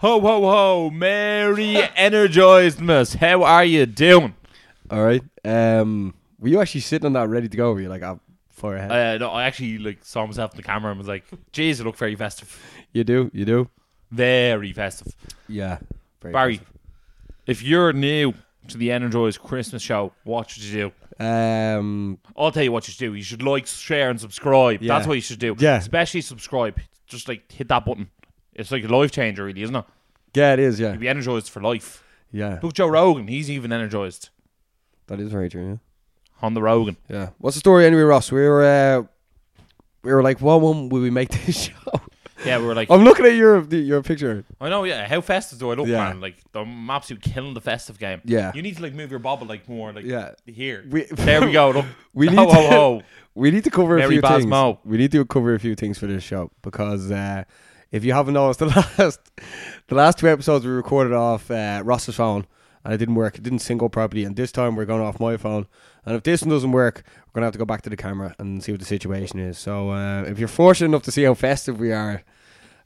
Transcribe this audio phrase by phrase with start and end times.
[0.00, 0.90] Ho ho ho!
[0.90, 3.16] Merry Energizedmas!
[3.16, 4.34] How are you doing?
[4.90, 5.22] All right.
[5.44, 7.74] Um, were you actually sitting on that ready to go?
[7.74, 8.18] Were you like, oh,
[8.48, 8.90] far ahead?
[8.90, 11.84] Uh, no, I actually like saw myself in the camera and was like, "Jeez, it
[11.84, 12.58] look very festive,
[12.94, 13.30] you do.
[13.34, 13.68] You do.
[14.10, 15.14] very festive."
[15.50, 15.80] Yeah.
[16.22, 16.76] Very Barry, festive.
[17.46, 18.32] if you're new
[18.68, 21.22] to the Energized Christmas show, what should you do?
[21.22, 22.16] Um.
[22.38, 23.12] I'll tell you what you should do.
[23.12, 24.80] You should like, share, and subscribe.
[24.80, 24.94] Yeah.
[24.94, 25.56] That's what you should do.
[25.58, 25.76] Yeah.
[25.76, 26.80] especially subscribe.
[27.06, 28.08] Just like hit that button.
[28.60, 29.84] It's like a life changer, really, isn't it?
[30.34, 30.78] Yeah, it is.
[30.78, 30.90] Yeah.
[30.90, 32.04] You'll be energized for life.
[32.32, 32.60] Yeah.
[32.62, 33.26] Look, Joe Rogan.
[33.26, 34.28] He's even energized
[35.08, 35.80] That is very true.
[36.42, 36.96] on the Rogan.
[37.08, 37.16] Yeah.
[37.16, 37.28] Yeah.
[37.38, 38.30] What's the story anyway, Ross?
[38.30, 38.64] We were.
[38.64, 39.02] Uh,
[40.02, 42.00] we were like, what one will we make this show?
[42.46, 44.44] Yeah, we were like, I'm looking at your your picture.
[44.60, 45.06] I know, yeah.
[45.06, 46.04] How festive do I look, Yeah.
[46.04, 46.20] man?
[46.22, 48.22] Like I'm absolutely killing the festive game.
[48.24, 48.52] Yeah.
[48.54, 50.32] You need to like move your bobble like more like Yeah.
[50.46, 50.84] here.
[50.88, 51.70] We There we go.
[51.76, 51.86] Look.
[52.14, 53.02] We need ho, to- ho.
[53.34, 54.46] We need to cover a few things.
[54.46, 54.78] Basmo.
[54.84, 57.44] We need to cover a few things for this show because uh,
[57.90, 59.20] if you haven't noticed, the last
[59.88, 62.46] the last two episodes we recorded off uh, Ross's phone
[62.84, 63.36] and it didn't work.
[63.36, 65.66] It didn't sync properly, and this time we're going off my phone.
[66.04, 68.34] And if this one doesn't work, we're gonna have to go back to the camera
[68.38, 69.58] and see what the situation is.
[69.58, 72.22] So uh, if you're fortunate enough to see how festive we are,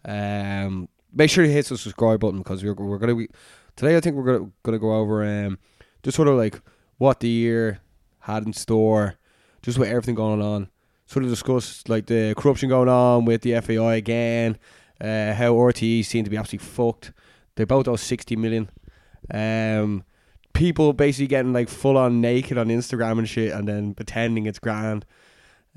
[0.05, 3.29] um, make sure you hit the subscribe button because we're we're gonna be
[3.77, 3.97] today.
[3.97, 5.59] I think we're gonna gonna go over um,
[6.03, 6.61] just sort of like
[6.99, 7.81] what the year
[8.21, 9.15] had in store,
[9.63, 10.69] just with everything going on.
[11.07, 14.59] Sort of discuss like the corruption going on with the FAI again,
[15.05, 17.13] uh, how RTE seem to be absolutely fucked.
[17.57, 18.71] They both owe sixty million.
[19.33, 20.05] Um,
[20.53, 24.59] people basically getting like full on naked on Instagram and shit, and then pretending it's
[24.59, 25.05] grand.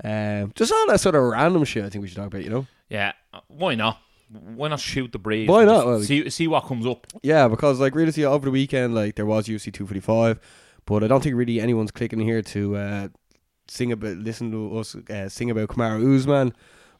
[0.02, 1.84] Um, just all that sort of random shit.
[1.84, 2.44] I think we should talk about.
[2.44, 2.66] You know.
[2.88, 3.12] Yeah.
[3.34, 4.00] uh, Why not?
[4.30, 5.48] Why not shoot the breeze?
[5.48, 5.86] Why not?
[5.86, 7.06] Well, see see what comes up.
[7.22, 10.38] Yeah, because like really, see over the weekend, like there was UFC two forty five,
[10.84, 13.08] but I don't think really anyone's clicking here to uh,
[13.68, 16.52] sing about, listen to us uh, sing about Kamaru Usman,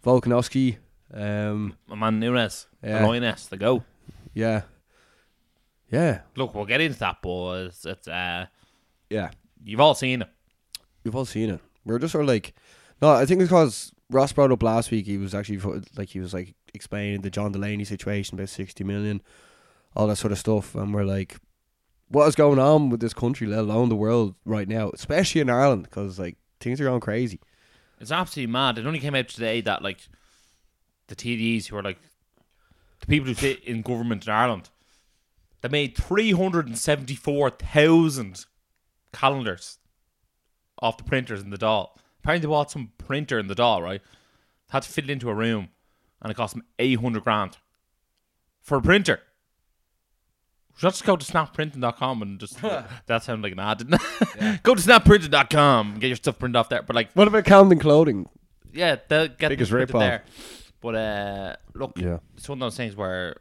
[0.05, 0.79] Volkanovski.
[1.13, 3.01] Um, My man Nunes, Yeah.
[3.01, 3.85] the lioness, the go.
[4.35, 4.63] yeah,
[5.91, 8.47] yeah, Look, we'll get into that, but it's, it's uh,
[9.09, 9.31] yeah.
[9.65, 10.29] you've all seen it.
[11.05, 11.61] We've all seen it.
[11.87, 12.55] We're just sort of like,
[13.01, 15.07] no, I think it's because Ross brought up last week.
[15.07, 15.59] He was actually
[15.97, 19.23] like he was like explaining the John Delaney situation about sixty million,
[19.97, 21.37] all that sort of stuff, and we're like,
[22.09, 25.49] what is going on with this country, let alone the world right now, especially in
[25.49, 27.41] Ireland, because like things are going crazy.
[28.01, 28.77] It's absolutely mad.
[28.77, 30.07] It only came out today that like
[31.09, 31.99] the TDs who are like
[33.01, 34.71] the people who sit in government in Ireland,
[35.61, 38.45] they made three hundred and seventy four thousand
[39.13, 39.79] calendars
[40.81, 41.89] off the printers in the Dáil.
[42.23, 44.03] Apparently, they bought some printer in the Dáil, right?
[44.71, 45.69] Had to fit it into a room,
[46.23, 47.57] and it cost them eight hundred grand
[48.61, 49.21] for a printer.
[50.77, 52.61] Should I just go to snapprinting.com and just
[53.07, 54.63] that sounded like an ad, didn't it?
[54.63, 56.83] go to snapprinting.com and get your stuff printed off there.
[56.83, 58.29] But like What about Camden clothing?
[58.73, 59.99] yeah, they'll get Biggest rip-off.
[60.01, 60.23] there.
[60.81, 62.19] But uh, look, Yeah.
[62.37, 63.37] it's one of those things where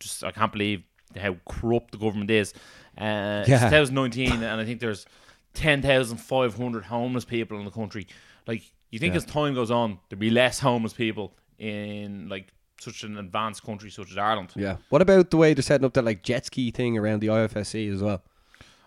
[0.00, 0.82] just I can't believe
[1.18, 2.52] how corrupt the government is.
[2.98, 3.58] Uh, It's Yeah.
[3.70, 5.06] 2019, and I think there's
[5.54, 8.06] 10,500 homeless people in the country.
[8.46, 9.18] Like, you think Yeah.
[9.18, 13.90] as time goes on, there'll be less homeless people in like such an advanced country
[13.90, 14.52] such as Ireland.
[14.54, 14.76] Yeah.
[14.90, 17.88] What about the way they're setting up that like jet ski thing around the IFSC
[17.92, 18.22] as well?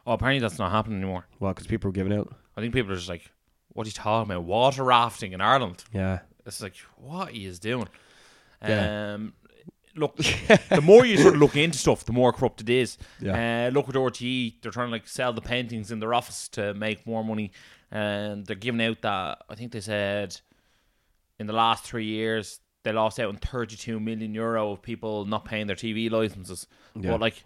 [0.06, 1.25] Oh, apparently that's not happening anymore.
[1.40, 2.34] Well, because people are giving out.
[2.56, 3.31] I think people are just like,
[3.69, 4.44] "What are you talking about?
[4.44, 6.19] Water rafting in Ireland?" Yeah.
[6.46, 7.88] It's like, what he is doing.
[8.62, 9.14] Yeah.
[9.14, 9.34] Um,
[9.96, 12.98] look, the more you sort of look into stuff, the more corrupt it is.
[13.20, 13.68] Yeah.
[13.68, 16.74] Uh, look at RTE; they're trying to like sell the paintings in their office to
[16.74, 17.52] make more money,
[17.92, 20.40] and they're giving out that I think they said
[21.40, 25.46] in the last three years they lost out on 32 million euro of people not
[25.46, 26.66] paying their TV licenses.
[26.96, 27.12] Yeah.
[27.12, 27.44] But like,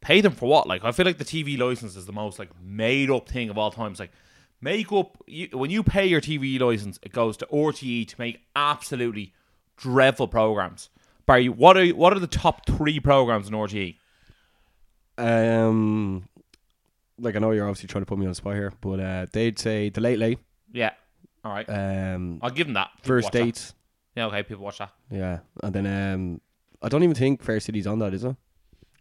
[0.00, 0.66] pay them for what?
[0.66, 3.58] Like, I feel like the TV license is the most like made up thing of
[3.58, 3.90] all time.
[3.90, 4.12] It's like
[4.62, 8.40] make up you, when you pay your TV license, it goes to RTE to make
[8.56, 9.34] absolutely
[9.76, 10.88] dreadful programs.
[11.26, 13.96] Barry, what are what are the top three programs in RTE?
[15.18, 16.28] Um,
[17.18, 19.26] like I know you're obviously trying to put me on the spot here, but uh,
[19.32, 20.38] they'd say the Late Late,
[20.72, 20.90] Yeah,
[21.44, 22.90] all right, um, I'll give them that.
[22.96, 23.44] People First that.
[23.44, 23.74] Dates,
[24.16, 24.92] Yeah, okay, people watch that.
[25.10, 26.40] yeah, and then um,
[26.80, 28.34] I don't even think Fair City's on that, is it?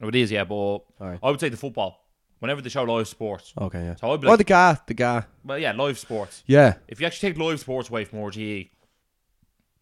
[0.01, 1.19] Oh, it is, yeah, but right.
[1.23, 2.00] I would say the football.
[2.41, 3.95] Whenever they show live sports, Okay, yeah.
[3.95, 6.43] so I'd be Oh, like, the guy, the guy, well, yeah, live sports.
[6.47, 8.69] yeah, If you actually take live sports away from RTE,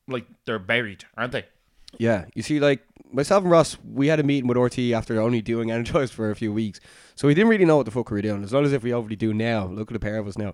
[0.07, 1.45] like they're buried, aren't they?
[1.97, 2.25] yeah.
[2.35, 5.71] You see, like myself and Ross, we had a meeting with RT after only doing
[5.71, 6.79] Energized for a few weeks,
[7.15, 8.43] so we didn't really know what the fuck we were doing.
[8.43, 9.65] It's not as if we overly do now.
[9.67, 10.53] Look at the pair of us now.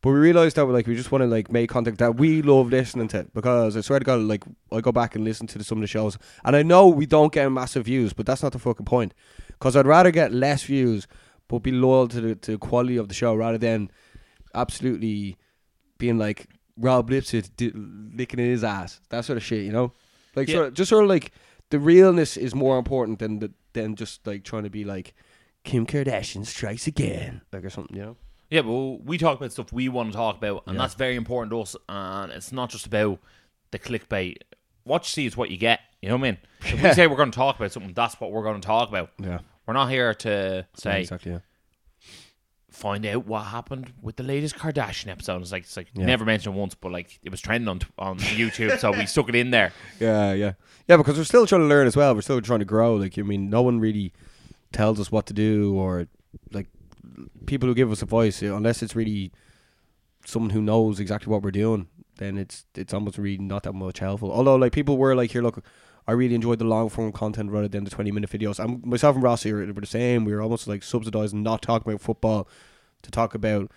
[0.00, 2.68] But we realised that like we just want to like make content that we love
[2.68, 5.64] listening to because I swear to God, like I go back and listen to the,
[5.64, 8.52] some of the shows, and I know we don't get massive views, but that's not
[8.52, 9.14] the fucking point.
[9.48, 11.06] Because I'd rather get less views,
[11.54, 13.90] but be loyal to the to the quality of the show rather than
[14.54, 15.36] absolutely
[15.98, 16.46] being like
[16.76, 19.92] Rob Lipsett di- licking in his ass, that sort of shit, you know.
[20.34, 20.54] Like Yeah.
[20.56, 21.30] sort of, just sort of like
[21.70, 25.14] the realness is more important than the than just like trying to be like
[25.64, 27.96] Kim Kardashian strikes again, like or something.
[27.96, 28.16] You know.
[28.50, 30.82] Yeah, but we talk about stuff we want to talk about, and Yeah.
[30.82, 31.76] that's very important to us.
[31.88, 33.18] And it's not just about
[33.70, 34.36] the clickbait.
[34.84, 35.80] What you see is what you get.
[36.02, 36.38] You know what I mean?
[36.60, 38.88] If we say we're going to talk about something, that's what we're going to talk
[38.90, 39.10] about.
[39.18, 39.38] Yeah.
[39.66, 41.32] We're not here to say exactly.
[41.32, 41.38] Yeah.
[42.70, 45.40] find out what happened with the latest Kardashian episode.
[45.42, 46.06] It's like it's like Yeah.
[46.06, 49.34] never mentioned once, but like it was trending on on YouTube, so we stuck it
[49.36, 49.72] in there.
[50.00, 50.52] Yeah, yeah,
[50.88, 50.96] yeah.
[50.96, 52.14] Because we're still trying to learn as well.
[52.14, 52.96] We're still trying to grow.
[52.96, 54.12] Like, I mean, no one really
[54.72, 56.08] tells us what to do, or
[56.52, 56.66] like
[57.46, 59.30] people who give us advice, uh, unless it's really
[60.26, 61.86] someone who knows exactly what we're doing.
[62.18, 64.32] Then it's it's almost really not that much helpful.
[64.32, 65.64] Although, like people were like, here, look,
[66.06, 68.58] I really enjoyed the long form content rather than the twenty minute videos.
[68.62, 70.24] And myself and Rossi were, were the same.
[70.24, 72.48] We were almost like subsidizing, not talking about football,
[73.02, 73.70] to talk about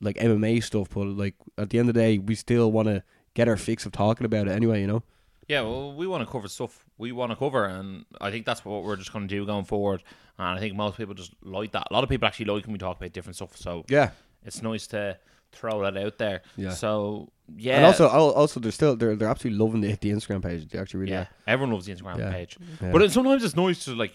[0.00, 0.88] like MMA stuff.
[0.94, 3.02] But like at the end of the day, we still want to
[3.34, 4.80] get our fix of talking about it anyway.
[4.80, 5.02] You know.
[5.48, 8.64] Yeah, well, we want to cover stuff we want to cover, and I think that's
[8.64, 10.02] what we're just going to do going forward.
[10.38, 11.86] And I think most people just like that.
[11.90, 14.10] A lot of people actually like when we talk about different stuff, so Yeah.
[14.44, 15.18] it's nice to
[15.56, 16.42] throw that out there.
[16.56, 16.70] Yeah.
[16.70, 20.68] So yeah, And also, also, they're still they're they're absolutely loving the the Instagram page.
[20.68, 21.28] They actually really yeah, are.
[21.46, 22.30] everyone loves the Instagram Yeah.
[22.32, 22.92] page, Yeah.
[22.92, 24.14] but it, sometimes it's nice to like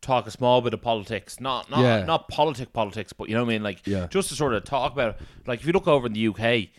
[0.00, 2.04] talk a small bit of politics, not not Yeah.
[2.04, 4.06] not politic politics, but you know what I mean, like Yeah.
[4.08, 5.16] just to sort of talk about.
[5.20, 5.26] It.
[5.46, 6.70] Like if you look over in the UK,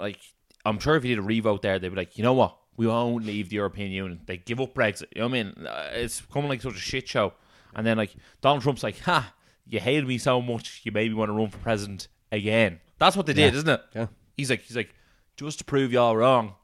[0.00, 0.18] like
[0.64, 2.86] I'm sure if you did a revote there, they'd be like, you know what, we
[2.88, 4.20] won't leave the European Union.
[4.26, 5.06] They give up Brexit.
[5.14, 5.66] You know what I mean?
[5.66, 7.34] Uh, It's becoming like such a shit show.
[7.74, 9.32] And then like Donald Trump's like, ha,
[9.66, 12.80] you hated me so much, you maybe want to run for president again.
[12.98, 13.58] That's what they did, Yeah.
[13.58, 13.80] isn't it?
[13.94, 14.06] Yeah.
[14.36, 14.94] He's like, he's like,
[15.36, 16.54] just to prove y'all wrong,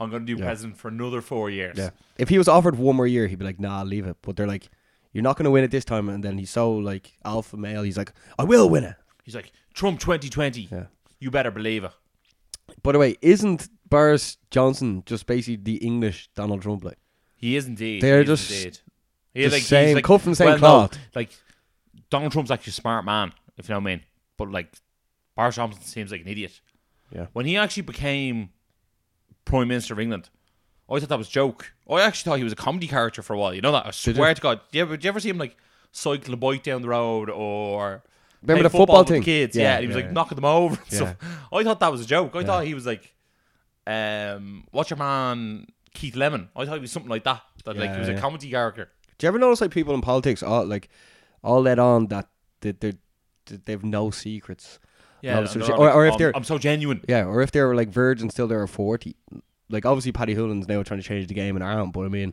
[0.00, 0.46] I'm going to do Yeah.
[0.46, 1.76] president for another four years.
[1.78, 1.90] Yeah.
[2.18, 4.46] If he was offered one more year, he'd be like, "Nah, leave it." But they're
[4.46, 4.68] like,
[5.12, 7.82] "You're not going to win it this time." And then he's so like alpha male.
[7.82, 10.68] He's like, "I will win it." He's like, Trump 2020.
[10.70, 10.86] Yeah.
[11.20, 11.92] You better believe it.
[12.82, 16.84] By the way, isn't Boris Johnson just basically the English Donald Trump?
[16.84, 16.98] Like,
[17.36, 18.02] He is indeed.
[18.02, 18.78] They're He just indeed.
[19.34, 21.30] the he's same- cut from the same well, no, like
[22.10, 24.02] Donald Trump's actually a smart man, if you know what I mean.
[24.36, 24.72] But like
[25.38, 26.60] Boris Johnson seems like an idiot.
[27.14, 27.26] Yeah.
[27.32, 28.50] When he actually became
[29.44, 30.30] Prime Minister of England,
[30.90, 31.72] I thought that was a joke.
[31.88, 33.54] I actually thought he was a comedy character for a while.
[33.54, 33.86] You know that?
[33.86, 34.60] I swear to God.
[34.72, 35.56] Do you, ever, do you ever see him like
[35.92, 38.02] cycle a bike down the road or
[38.42, 39.22] Remember the football the thing?
[39.22, 39.54] kids?
[39.54, 40.12] Yeah, Yeah, and he was yeah, like yeah.
[40.12, 41.14] knocking them over and Yeah.
[41.52, 42.34] I thought that was a joke.
[42.34, 43.14] I thought he was like,
[43.86, 46.48] um, what's your man Keith Lemon?
[46.56, 47.42] I thought he was something like that.
[47.64, 48.90] That like he was a comedy character.
[49.18, 50.88] Do you ever notice like people in politics all like
[51.44, 52.28] all let on that
[52.60, 52.94] they they
[53.46, 54.80] they've no secrets?
[55.22, 57.00] Yeah, No, so and she- they're or- like, or if um, they're- I'm so genuine.
[57.08, 59.16] Yeah, or if they were like virgins still they were forty.
[59.70, 62.32] Like obviously, Paddy Hoolan's now trying to change the game in Ireland, but I mean,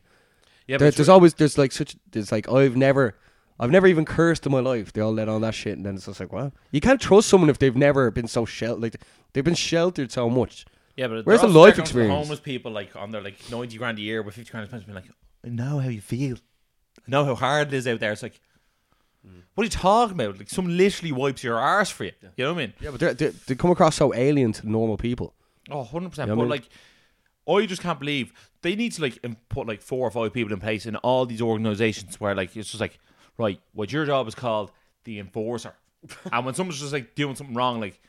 [0.67, 3.15] Yeah, there, but there's always there's like such there's like I've never
[3.59, 4.93] I've never even cursed in my life.
[4.93, 7.27] They all let on that shit, and then it's just like, well, you can't trust
[7.29, 8.81] someone if they've never been so sheltered.
[8.81, 8.95] Like
[9.33, 10.65] they've been sheltered so much.
[10.95, 12.13] yeah, but Where's the life talking to the experience?
[12.13, 14.95] Homeless people like on their like ninety grand a year with fifty grand expense, being
[14.95, 15.09] like,
[15.45, 16.37] I know how you feel.
[16.99, 18.11] I know how hard it is out there.
[18.13, 18.39] It's like,
[19.25, 19.41] Mm.
[19.55, 20.37] what are you talking about?
[20.37, 22.11] Like, someone literally wipes your arse for you.
[22.37, 22.73] You know what I mean?
[22.79, 25.33] Yeah, but they're, they they come across so alien to normal people.
[25.69, 26.27] Oh, 100 percent.
[26.27, 26.69] Yeah, I But mean- like,
[27.47, 29.19] I just can't believe they need to like
[29.49, 32.69] put like four or five people in place in all these organizations where like it's
[32.71, 32.97] just like,
[33.37, 34.71] right, what your job is called
[35.03, 35.73] the enforcer,
[36.31, 37.99] and when someone's just like doing something wrong, like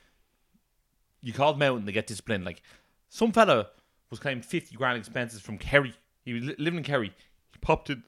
[1.23, 2.45] you call them out and they get disciplined.
[2.45, 2.63] Like
[3.09, 3.69] some fella
[4.11, 5.95] was claimed 50 grand expenses from Kerry.
[6.25, 7.09] He was li- living in Kerry.
[7.53, 7.99] He popped it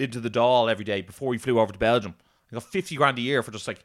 [0.00, 2.14] into the Dáil every day before he flew over to Belgium.
[2.50, 3.84] He got 50 grand a year for just like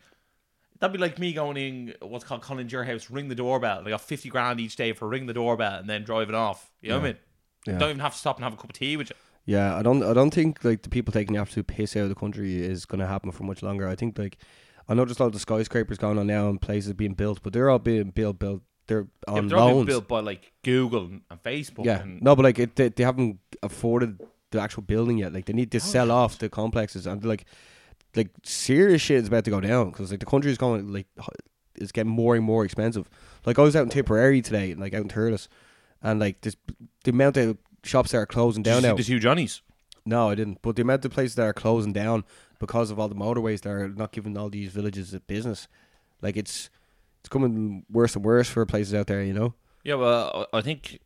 [0.79, 3.83] That'd be like me going in what's called calling your house, ring the doorbell.
[3.85, 6.71] I got fifty grand each day for ring the doorbell and then driving off.
[6.81, 7.17] You know what I mean?
[7.67, 7.77] Yeah.
[7.77, 9.15] Don't even have to stop and have a cup of tea with you.
[9.45, 10.03] Yeah, I don't.
[10.03, 12.85] I don't think like the people taking the absolute piss out of the country is
[12.85, 13.87] going to happen for much longer.
[13.87, 14.37] I think like
[14.89, 17.41] I know there's a lot of the skyscrapers going on now and places being built,
[17.43, 18.39] but they're all being built.
[18.39, 18.61] Built.
[18.87, 19.87] They're on but they're all loans.
[19.87, 21.85] built by like Google and and Facebook.
[21.85, 24.19] Yeah, and no, but like it, they, they haven't afforded
[24.51, 25.31] the actual building yet.
[25.31, 26.13] Like they need to Oh, sell yeah.
[26.13, 27.45] off the complexes and like
[28.15, 31.07] like serious shit is about to go down because like the country is going like
[31.75, 33.09] it's getting more and more expensive.
[33.45, 35.47] Like I was out in Tipperary today, and like out in Thurles,
[36.01, 36.55] and like this
[37.03, 38.95] the amount of shops that are closing Did you down see now.
[38.95, 39.61] the two Johnnies.
[40.05, 40.61] No, I didn't.
[40.61, 42.23] But the amount of places that are closing down
[42.59, 45.67] because of all the motorways that are not giving all these villages a business,
[46.21, 46.69] like it's
[47.21, 49.23] it's coming worse and worse for places out there.
[49.23, 49.53] You know.
[49.83, 50.99] Yeah, well, I I think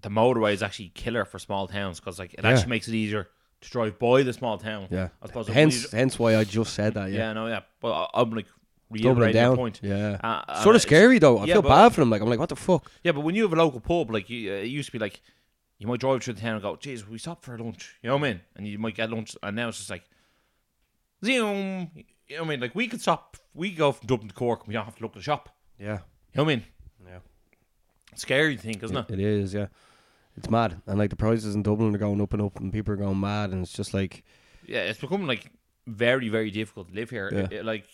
[0.00, 2.50] the motorway is actually killer for small towns because like it Yeah.
[2.50, 3.28] actually makes it easier
[3.60, 4.88] to drive by the small town.
[4.90, 5.08] Yeah.
[5.22, 5.48] I suppose.
[5.48, 7.10] Hence, hence why I just said that.
[7.10, 7.32] yeah, Yeah.
[7.34, 7.60] no, yeah.
[7.80, 8.46] But I- I'm like
[8.90, 9.56] reiterating down.
[9.56, 9.80] point.
[9.82, 10.18] Yeah.
[10.22, 11.38] Uh, uh, sort of scary though.
[11.38, 12.10] I yeah, feel but- bad for them.
[12.10, 12.90] Like I'm like, what the fuck?
[13.04, 14.98] Yeah, but when you have a local pub, like you, uh, it used to be
[14.98, 15.20] like,
[15.78, 18.16] you might drive through the town and go, "Jeez, we stop for lunch." You know
[18.16, 18.40] what I mean?
[18.56, 20.04] And you might get lunch, and now it's just like,
[21.24, 21.90] zoom.
[22.28, 22.60] You know what I mean?
[22.60, 23.36] Like we could stop.
[23.54, 25.48] We go from Dublin to Cork, and we don't have to look at the shop.
[25.78, 25.86] Yeah.
[25.86, 26.64] You know what I mean?
[27.06, 27.18] Yeah.
[28.14, 29.10] Scary thing, isn't it?
[29.10, 29.54] It is.
[29.54, 29.66] Yeah.
[30.36, 32.94] It's mad, and like the prices in Dublin are going up and up, and people
[32.94, 34.24] are going mad, and it's just like
[34.66, 35.50] yeah, it's becoming like
[35.86, 37.30] very very difficult to live here.
[37.32, 37.38] Yeah.
[37.40, 37.86] It- it, like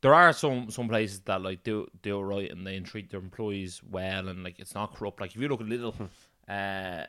[0.00, 3.80] there are some some places that like do do right and they treat their employees
[3.88, 5.20] well and like it's not corrupt.
[5.20, 6.04] Like if you look at Lidl, Hmm.
[6.48, 7.04] uh,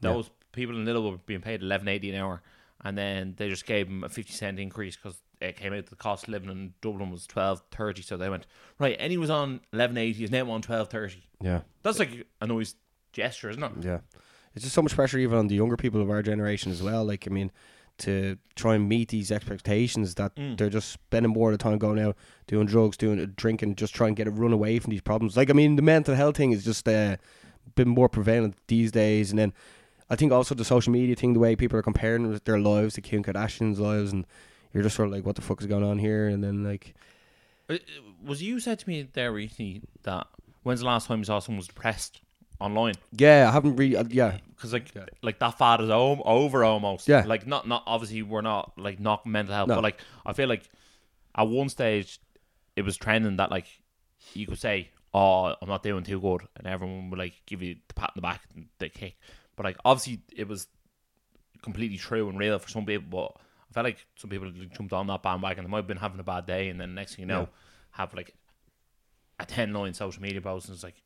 [0.00, 2.42] those people in Lidl were being paid eleven eighty an hour,
[2.84, 5.96] and then they just gave them a fifty cent increase because it came out the
[5.96, 8.02] cost of living in Dublin was twelve thirty.
[8.02, 8.46] So they went
[8.78, 8.96] right.
[8.98, 11.24] And he was on eleven eighty is now on twelve thirty.
[11.40, 12.74] yeah, That's like a nice
[13.12, 13.72] gesture, isn't it?
[13.84, 13.98] yeah.
[14.54, 17.04] It's just so much pressure even on the younger people of our generation as well.
[17.04, 17.52] Like I mean,
[17.98, 20.56] to try and meet these expectations that Mm.
[20.56, 24.14] they're just spending more of the time going out, doing drugs, doing drinking, just trying
[24.14, 25.36] to get a run away from these problems.
[25.36, 27.16] Like I mean, the mental health thing is just uh,
[27.76, 29.52] been more prevalent these days, and then
[30.08, 33.00] I think also the social media thing, the way people are comparing their lives to
[33.00, 34.26] Kim Kardashian's lives, and
[34.74, 36.26] you're just sort of like, what the fuck is going on here?
[36.26, 36.94] And then like,
[37.68, 37.76] Uh,
[38.24, 40.26] Was you said to me there recently that
[40.64, 42.20] when's the last time you saw someone was depressed
[42.60, 42.94] online?
[43.12, 45.06] yeah, I haven't really, uh, yeah, Because like Yeah.
[45.22, 47.08] like that fad is o- over almost.
[47.08, 47.24] Yeah.
[47.26, 49.76] Like not not obviously we're not like not mental health, No.
[49.76, 50.68] but like I feel like
[51.34, 52.18] at one stage
[52.76, 53.66] it was trending that like
[54.34, 57.76] you could say, "Oh, I'm not doing too good," and everyone would like give you
[57.88, 59.16] the pat in the back and the kick.
[59.56, 60.66] But like obviously it was
[61.62, 63.40] completely true and real for some people, but
[63.70, 65.64] I felt like some people jumped on that bandwagon.
[65.64, 67.46] They might have been having a bad day, and then next thing you know, Yeah.
[67.92, 68.34] have like
[69.38, 71.02] a ten line social media post, and it's like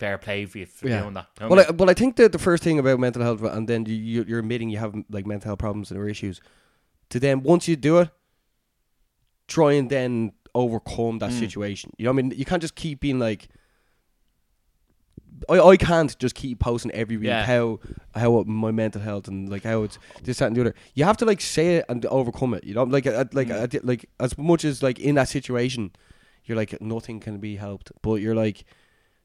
[0.00, 1.00] fair play for you for Yeah.
[1.02, 1.26] doing that.
[1.40, 3.68] You know Well, I well, I think that the first thing about mental health, and
[3.68, 6.40] then you, you- you're admitting you have like mental health problems and or issues.
[7.10, 8.08] To then, once you do it,
[9.56, 11.38] try and then overcome that Mm.
[11.44, 11.88] situation.
[11.98, 13.48] You know, what I mean, you can't just keep being like.
[15.48, 17.44] I, I can't just keep posting every week Yeah.
[17.46, 17.80] how
[18.14, 20.74] how my mental health and like how it's this that and the other.
[20.94, 22.64] You have to like say it and overcome it.
[22.64, 23.74] You know, like I, like Mm.
[23.74, 25.92] I like as much as like in that situation,
[26.44, 28.64] you're like nothing can be helped, but you're like,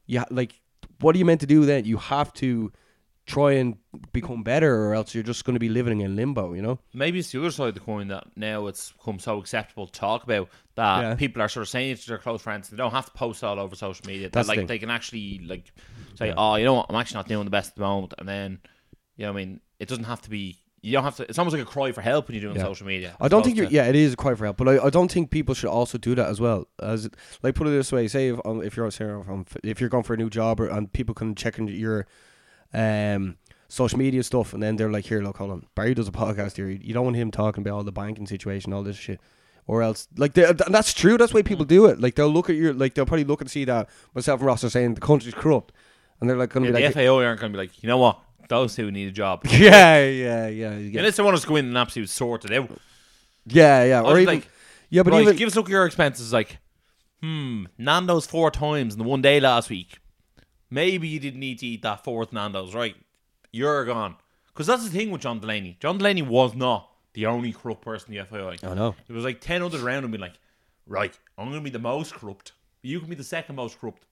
[0.06, 0.60] yeah, like
[1.00, 1.84] what are you meant to do then?
[1.84, 2.72] You have to
[3.26, 3.76] try and
[4.12, 6.52] become better, or else you're just going to be living in limbo.
[6.52, 6.78] You know?
[6.94, 9.92] maybe it's the other side of the coin that now it's become so acceptable to
[9.92, 11.14] talk about that Yeah.
[11.16, 12.68] people are sort of saying it to their close friends.
[12.68, 14.26] They don't have to post all over social media.
[14.28, 14.66] That, That's the like thing.
[14.68, 15.72] they can actually like
[16.14, 16.34] say, Yeah.
[16.36, 16.86] "Oh, you know what?
[16.88, 18.60] I'm actually not doing the best at the moment," and then
[19.16, 20.58] you know, what I mean, it doesn't have to be.
[20.86, 21.24] You don't have to.
[21.28, 22.62] It's almost like a cry for help when you're doing Yeah.
[22.62, 23.16] social media.
[23.20, 23.64] I don't think you're.
[23.66, 25.68] opposed Yeah, it is a cry for help, but I, I don't think people should
[25.68, 26.68] also do that as well.
[26.80, 27.08] As
[27.42, 30.04] like put it this way, say if um, if you're say, um, if you're going
[30.04, 32.06] for a new job or, and people can check into your
[32.72, 33.36] um
[33.68, 36.56] social media stuff, and then they're like, here, look, hold on, Barry does a podcast
[36.56, 36.68] here.
[36.68, 39.20] You don't want him talking about all the banking situation, all this shit.
[39.68, 41.18] Or else, like, and that's true.
[41.18, 42.00] That's why people do it.
[42.00, 44.62] Like, they'll look at your, like, they'll probably look and see that myself and Ross
[44.62, 45.72] are saying the country's corrupt,
[46.20, 47.64] and they're like, going to- to Yeah, be the like, FAI aren't going to be
[47.64, 48.20] like, you know what?
[48.48, 49.42] Those two need a job.
[49.50, 52.52] yeah, yeah, yeah, yeah, Unless they want us to go in and absolutely sort it
[52.52, 52.70] out.
[53.46, 54.02] yeah, yeah.
[54.02, 54.48] Or even, like,
[54.88, 56.32] yeah, but right, even, give us a look at your expenses.
[56.32, 56.58] Like,
[57.20, 59.98] hmm, Nando's four times in the one day last week.
[60.70, 62.96] Maybe you didn't need to eat that fourth Nando's, right?
[63.52, 64.16] You're gone.
[64.48, 65.76] Because that's the thing with John Delaney.
[65.80, 68.56] John Delaney was not the only corrupt person in the FAI.
[68.68, 68.94] I know.
[69.06, 70.38] There was like 10 others around him being like,
[70.86, 72.52] right, I'm going to be the most corrupt.
[72.82, 74.04] You can be the second most corrupt.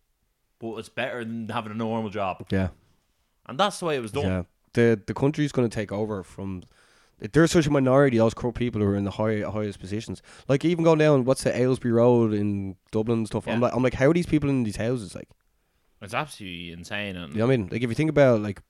[0.59, 2.47] But it's better than having a normal job.
[2.51, 2.69] Yeah.
[3.47, 4.25] And that's the way it was done.
[4.25, 6.63] Yeah, the the country's going to take over from.
[7.33, 10.21] There's such a minority those corrupt people who are in the high, highest positions.
[10.49, 13.47] Like even going down, what's the Ailesbury Road in Dublin and stuff.
[13.47, 15.15] I'm like, I'm like, how are these people in these houses?
[15.15, 15.29] Like,
[16.03, 17.17] It's absolutely insane.
[17.17, 17.69] And you know what I mean?
[17.71, 18.61] Like if you think about like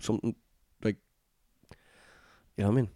[0.00, 0.34] something
[0.82, 0.96] like,
[2.56, 2.88] you know what I mean?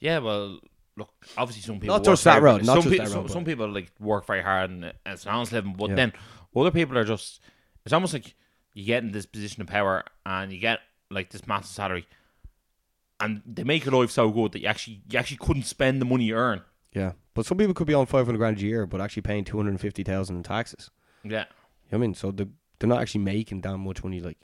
[0.00, 0.58] Yeah, well,
[0.96, 3.44] look, obviously some people Not just that road, not some, just pe- that road, some
[3.44, 5.96] but- people like work very hard and it's an honest living, but Yeah.
[5.96, 6.12] then
[6.54, 7.40] other people are just.
[7.84, 8.34] It's almost like
[8.74, 12.06] you get in this position of power and you get like this massive salary,
[13.20, 16.06] and they make your life so good that you actually you actually couldn't spend the
[16.06, 16.62] money you earn.
[16.92, 19.44] Yeah, but some people could be on five hundred grand a year, but actually paying
[19.44, 20.90] two hundred and fifty thousand in taxes.
[21.22, 21.44] Yeah, You know
[21.90, 22.14] what I mean?
[22.14, 22.46] So they
[22.78, 24.20] they're not actually making that much money.
[24.20, 24.38] Like,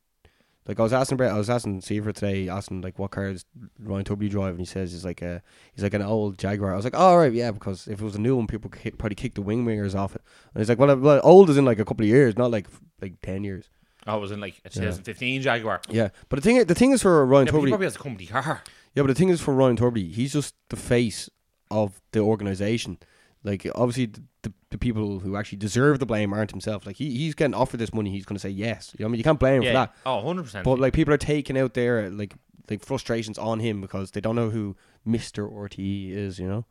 [0.68, 3.46] like I was asking about, I was asking Seaver today, asking like what car does
[3.78, 5.42] Ryan Tubridy drive, and he says he's like a
[5.72, 6.72] he's like an old Jaguar.
[6.72, 8.68] I was like, oh, all right, yeah, because if it was a new one, people
[8.68, 10.22] could probably kick the wing wingers off it.
[10.52, 12.66] And he's like, well, well, old is in like a couple of years, not like
[13.00, 13.70] like ten years.
[14.06, 15.80] I was in like a 2015 Jaguar.
[15.88, 17.98] Yeah, but the thing the thing is for Ryan Yeah, but he probably has a
[17.98, 18.62] company car.
[18.94, 21.28] yeah, but the thing is for Ryan Tubridy, he's just the face
[21.70, 22.98] of the organization.
[23.42, 26.86] Like obviously the, the, the people who actually deserve the blame aren't himself.
[26.86, 28.92] Like he, he's getting offered this money, he's going to say yes.
[28.98, 29.94] You know, what I mean, you can't blame him for Yeah, that.
[30.04, 30.64] oh, 100 percent.
[30.64, 32.34] But like people are taking out their like
[32.70, 36.38] like frustrations on him because they don't know who Mister RTE is.
[36.38, 36.64] You know.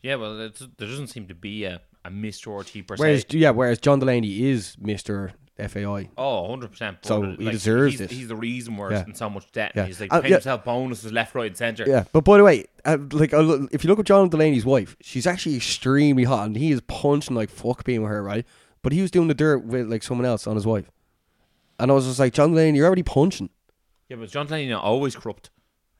[0.00, 2.56] Yeah, well, it's, there doesn't seem to be a, a Mr.
[2.58, 3.36] RT per Whereas se.
[3.36, 6.08] yeah, whereas John Delaney is Mister FAI.
[6.16, 6.98] Oh, 100%.
[7.02, 8.10] So he deserves he's, it.
[8.10, 9.04] He's the reason we're Yeah.
[9.06, 9.72] in so much debt.
[9.74, 9.86] Yeah.
[9.86, 10.36] He's like Uh, paying yeah.
[10.36, 11.84] himself bonuses left, right, and centre.
[11.86, 14.64] Yeah, but by the way, uh, like uh, look- if you look at John Delaney's
[14.64, 18.46] wife, she's actually extremely hot, and he is punching like fuck being with her, right?
[18.82, 20.90] But he was doing the dirt with like someone else on his wife.
[21.80, 23.50] and I was just like, John Delaney, you're already punching.
[24.08, 25.50] Yeah, but John Delaney is always corrupt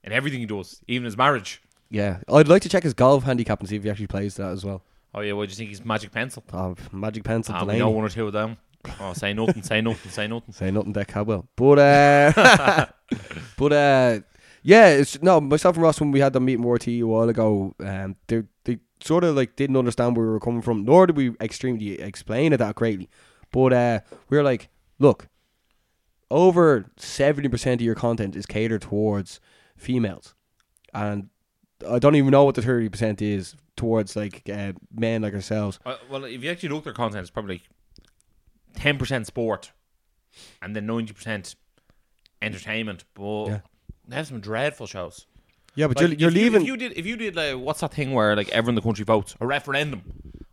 [0.03, 1.63] in everything he does, even his marriage.
[1.91, 4.51] Yeah, I'd like to check his golf handicap and see if he actually plays that
[4.51, 4.83] as well.
[5.15, 6.43] Oh yeah, what do you think he's magic pencil?
[6.53, 7.55] Oh, magic pencil.
[7.57, 8.57] Ah, we know one or two of them
[9.01, 10.53] oh, say nothing, say nothing, say nothing.
[10.53, 11.49] Say nothing, Dick er Caldwell.
[11.57, 12.87] But uh,
[13.57, 14.21] but uh,
[14.63, 17.29] yeah, it's no myself and Ross when we had the meeting with RT a while
[17.29, 17.75] ago.
[17.81, 21.17] Um, they they sort of like didn't understand where we were coming from, nor did
[21.17, 23.09] we extremely explain it that greatly.
[23.51, 24.69] But uh, we were like,
[24.99, 25.29] look,
[26.31, 29.41] over seventy percent of your content is catered towards
[29.77, 30.35] females,
[30.93, 31.31] and
[31.89, 35.79] I don't even know what the thirty percent is towards like uh, men like ourselves.
[35.87, 37.69] Uh, well, if you actually look at their content, it's probably like
[38.79, 39.73] 10% sport
[40.63, 41.57] and then 90%
[42.41, 43.05] entertainment.
[43.15, 43.61] But yeah.
[44.07, 45.27] they have some dreadful shows.
[45.75, 46.65] Yeah, but like, you're, you're if leaving.
[46.65, 48.75] You, if you did, if you did, like, what's that thing where like everyone in
[48.77, 50.03] the country votes a referendum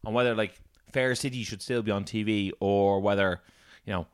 [0.06, 0.54] on whether like
[0.92, 3.42] Fair City should still be on TV or whether
[3.86, 4.08] you know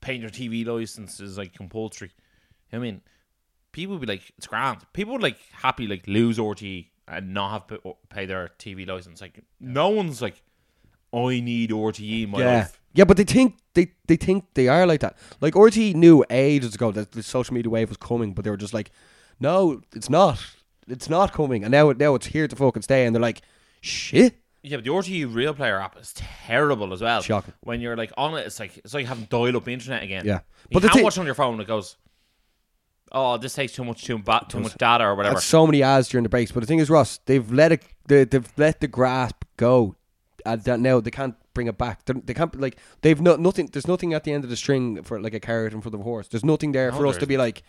[0.00, 2.12] paying your TV license is like compulsory.
[2.72, 3.00] I mean,
[3.72, 4.80] people would be like, it's grand.
[4.92, 9.20] People would like happy like lose RTE and not have pay their TV license.
[9.22, 10.42] Like no one's like
[11.12, 12.58] I need RTE in my yeah.
[12.58, 12.80] life.
[12.94, 15.16] Yeah, but they think they, they think they are like that.
[15.40, 18.56] Like RT knew ages ago that the social media wave was coming, but they were
[18.56, 18.90] just like,
[19.38, 20.44] "No, it's not.
[20.88, 23.06] It's not coming." And now now it's here to fucking stay.
[23.06, 23.42] And they're like,
[23.80, 27.22] "Shit." Yeah, but the RTE Real Player app is terrible as well.
[27.22, 27.54] Shocking.
[27.60, 30.24] When you're like on it, it's like it's like having dial-up the internet again.
[30.26, 30.40] Yeah.
[30.68, 31.52] you But the can't thi- watch it on your phone.
[31.54, 31.96] And it goes,
[33.12, 35.36] oh, this takes too much too, ba- too much data or whatever.
[35.36, 36.50] That's so many ads during the breaks.
[36.52, 37.84] But the thing is, Ross, they've let it.
[38.08, 39.94] They, they've let the grasp go.
[40.46, 42.04] And that now they can't bring it back.
[42.04, 43.66] They're, they can't like they've no, nothing.
[43.72, 46.00] There's nothing at the end of the string for like a carrot in front of
[46.00, 46.28] a horse.
[46.28, 47.62] There's nothing there No, for us to be like.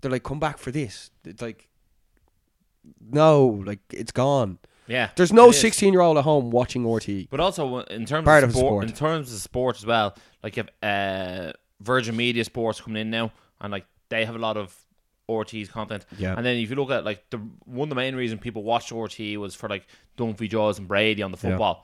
[0.00, 1.10] They're like, come back for this.
[1.24, 1.68] It's like,
[3.10, 4.58] no, like it's gone.
[4.88, 7.28] Yeah, There's no 16 year old at home watching RT.
[7.28, 8.84] But also in terms Part of sport, sport.
[8.84, 13.32] in terms of sport as well, like if uh, Virgin Media Sports coming in now,
[13.60, 14.76] and like they have a lot of
[15.28, 16.06] RT's content.
[16.16, 16.34] Yeah.
[16.36, 18.92] And then if you look at like the one of the main reason people watched
[18.92, 21.74] RT was for like Dunphy Giles and Brady on the Yeah.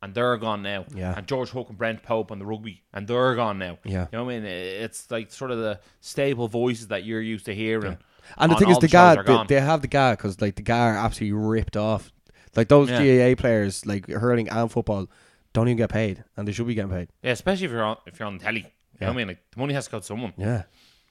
[0.00, 0.84] And they're gone now.
[0.94, 1.14] Yeah.
[1.16, 2.82] And George Hook and Brent Pope on the rugby.
[2.92, 3.78] And they're gone now.
[3.84, 4.06] Yeah.
[4.12, 4.44] You know what I mean?
[4.44, 7.98] It's like sort of the stable voices that you're used to hearing.
[8.36, 10.62] And the thing is, all the GAA they, they have the GAA because like the
[10.62, 12.12] GAA are absolutely ripped off.
[12.54, 13.32] Like those Yeah.
[13.32, 15.08] GAA players, like hurling and football,
[15.52, 17.08] don't even get paid, and they should be getting paid.
[17.22, 18.58] Yeah, especially if you're on if you're on telly.
[18.60, 19.06] You know Yeah.
[19.08, 19.28] what I mean?
[19.28, 20.32] Like the money has to go to someone.
[20.36, 20.62] Yeah.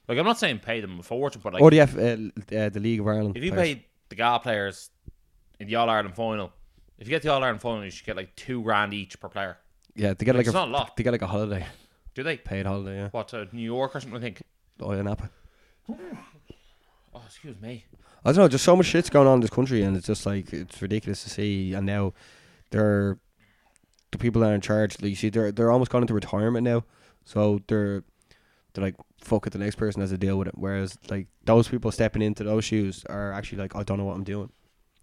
[0.06, 2.68] Like I'm not saying pay them a fortune, but like or the F, uh, uh,
[2.70, 3.36] the League of Ireland.
[3.36, 3.68] If you players.
[3.74, 4.90] paid the GAA players
[5.60, 6.52] in the All Ireland final,
[6.98, 9.28] if you get the All Ireland final, you should get like two grand each per
[9.28, 9.58] player.
[9.94, 10.96] yeah, they get like It's a not a lot.
[10.96, 11.66] they get like a holiday,
[12.14, 12.36] Do they?
[12.36, 12.96] paid holiday.
[12.96, 13.08] Yeah.
[13.10, 14.18] What to New York or something?
[14.18, 14.42] I think.
[14.80, 15.30] Oh, yeah, Napa.
[17.14, 17.84] Oh, excuse me.
[18.24, 18.48] I don't know.
[18.48, 21.22] Just so much shit's going on in this country, and it's just like it's ridiculous
[21.24, 21.72] to see.
[21.72, 22.12] And now
[22.70, 23.18] they're
[24.12, 25.00] the people that are in charge.
[25.00, 26.84] Like you see, they're they're almost gone into retirement now,
[27.24, 28.04] so they're
[28.74, 29.50] they're like fuck it.
[29.52, 30.54] The next person has to deal with it.
[30.56, 34.14] Whereas like those people stepping into those shoes are actually like I don't know what
[34.16, 34.50] I'm doing.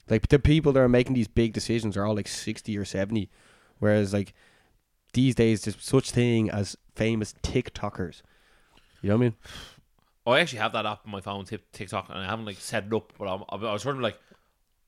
[0.09, 3.29] Like the people that are making these big decisions are all like sixty or seventy,
[3.79, 4.33] whereas like
[5.13, 8.21] these days there's such thing as famous TikTokers.
[9.01, 9.35] You know what I mean?
[10.27, 12.57] Oh, I actually have that app on my phone, Tik- TikTok, and I haven't like
[12.57, 13.13] set it up.
[13.17, 14.19] But I'm, I was sort of like,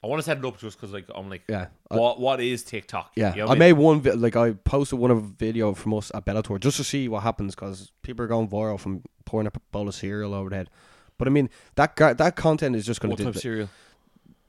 [0.03, 1.67] I want to set it up just because like I'm like, Yeah.
[1.91, 3.11] I- what what is TikTok?
[3.15, 3.59] Yeah, You know I what mean?
[3.59, 6.77] made one vi- like I posted one of a video from us at Bellator just
[6.77, 9.95] to see what happens because people are going viral from pouring up a bowl of
[9.95, 10.69] cereal over the head.
[11.17, 13.69] But I mean that guy, that content is just going What to type of cereal?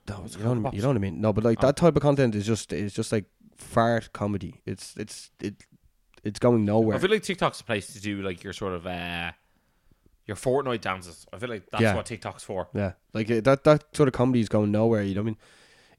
[0.08, 0.72] No, What's you, know what I mean?
[0.74, 1.20] You know what I mean?
[1.20, 3.24] No, but like that type of content is just is just like
[3.56, 4.60] fart comedy.
[4.66, 5.64] It's it's it
[6.24, 6.96] it's going nowhere.
[6.96, 9.32] I feel like TikTok's a place to do like your sort of uh,
[10.26, 11.26] your Fortnite dances.
[11.32, 11.94] I feel like that's Yeah.
[11.94, 12.68] what TikTok's for.
[12.74, 15.02] yeah, like it, that that sort of comedy is going nowhere.
[15.02, 15.36] You know what I mean?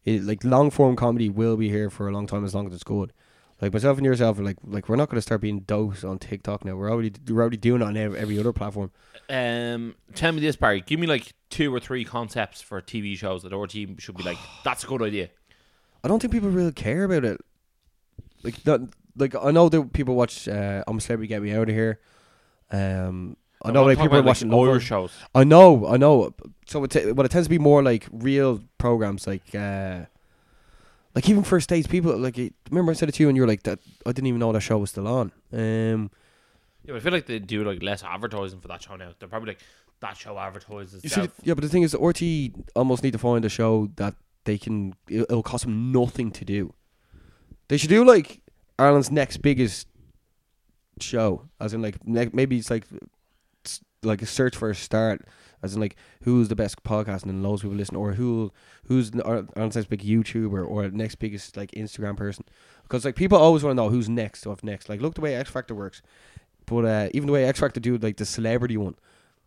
[0.06, 2.74] It, like long form comedy will be here for a long time as long as
[2.74, 3.12] it's good.
[3.62, 6.18] Like myself and yourself are like like we're not going to start being dosed on
[6.18, 6.76] TikTok now.
[6.76, 8.92] We're already we're already doing it on every, every other platform.
[9.30, 10.82] Um, tell me this, Barry.
[10.82, 14.24] Give me like two or three concepts for TV shows that our team should be
[14.24, 14.38] like.
[14.64, 15.30] That's a good idea.
[16.04, 17.42] I don't think people really care about it.
[18.44, 21.68] Like that, like I know that people watch uh, I'm a Celebrity, Get Me Out
[21.68, 22.00] of Here.
[22.72, 25.12] Um, I know like people are watching like, Irish shows.
[25.36, 26.34] I know, I know.
[26.66, 30.06] So it, t- well, it tends to be more like real programs, like uh,
[31.16, 31.88] like even first dates.
[31.88, 32.38] People like
[32.70, 33.80] remember I said it to you, and you were like that.
[34.06, 35.32] I didn't even know that show was still on.
[35.54, 36.12] Um,
[36.84, 39.12] Yeah, but I feel like they do like less advertising for that show now.
[39.20, 39.60] They're probably like
[40.02, 41.40] that show advertises you see, itself.
[41.44, 44.58] yeah, but the thing is, the RT almost need to find a show that they
[44.58, 44.94] can.
[45.10, 46.74] It'll, it'll cost them nothing to do.
[47.68, 48.42] They should do like
[48.80, 49.88] Ireland's next biggest
[51.00, 52.86] show, as in like ne- maybe it's like
[53.66, 55.26] s- like a search for a start,
[55.62, 58.52] as in like who's the best podcast and then loads of people listen, or who
[58.86, 62.46] who's the next big YouTuber or next biggest like Instagram person,
[62.84, 64.90] because like people always want to know who's next, what's next.
[64.90, 66.02] Like look the way X Factor works.
[66.66, 68.96] But uh, even the way X Factor do like the celebrity one,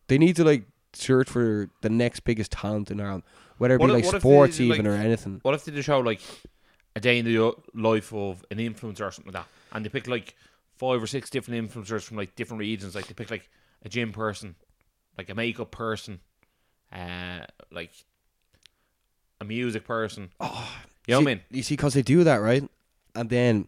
[0.09, 3.23] they need to like search for the next biggest talent in Ireland,
[3.59, 5.39] whether it be like what if they sports did, even like- or anything.
[5.43, 6.21] What if they did a show like
[6.95, 10.09] a day in the life of an influencer or something like that, and they pick
[10.09, 10.35] like
[10.77, 12.95] five or six different influencers from like different regions?
[12.95, 13.49] Like they pick like
[13.85, 14.57] a gym person,
[15.17, 16.21] like a makeup person,
[16.93, 17.93] uh, like
[19.41, 20.31] a music person.
[20.41, 20.71] Oh,
[21.07, 21.43] you know see, what I mean?
[21.51, 22.69] You see, because they do that right,
[23.15, 23.67] and then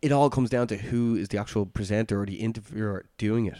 [0.00, 3.58] it all comes down to who is the actual presenter or the interviewer doing it.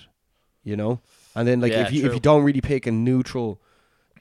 [0.63, 1.01] You know,
[1.35, 3.61] and then like Yeah, if you if you don't really pick a neutral,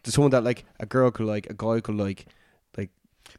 [0.04, 2.26] to someone that like a girl could like, a guy could like,
[2.78, 2.90] like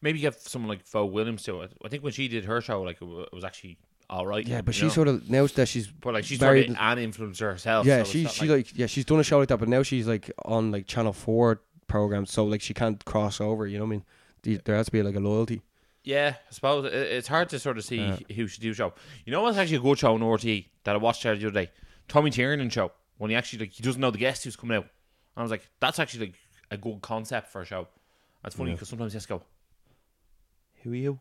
[0.00, 1.72] Maybe you have someone like Vogue Williams do it.
[1.84, 3.76] I think when she did her show, like it was actually
[4.14, 4.46] all right.
[4.46, 7.50] yeah, but she sort of now that she's but like she's married- sort an influencer
[7.52, 7.86] herself.
[7.86, 10.06] yeah so she she like, yeah she's done a show like that, but now she's
[10.06, 13.66] like on like Channel Four programs, so like she can't cross over.
[13.66, 14.04] You know what I mean?
[14.42, 15.62] The- There has to be like a loyalty.
[16.04, 18.16] Yeah, I suppose it's hard to sort of see Yeah.
[18.36, 18.92] who should do a show.
[19.24, 21.70] You know what's actually a good show on RTE that I watched the other day?
[22.08, 22.92] Tommy Tiernan show.
[23.16, 24.82] When he actually like he doesn't know the guest who's coming out.
[24.84, 24.90] And
[25.38, 26.34] I was like, that's actually like
[26.70, 27.88] a good concept for a show.
[28.42, 28.74] That's funny Yeah.
[28.76, 29.42] because sometimes you just go,
[30.82, 31.20] Who are you?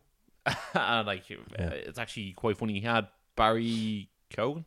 [0.74, 1.70] And like uh, Yeah.
[1.70, 2.74] it's actually quite funny.
[2.74, 4.66] He had Barry Keoghan.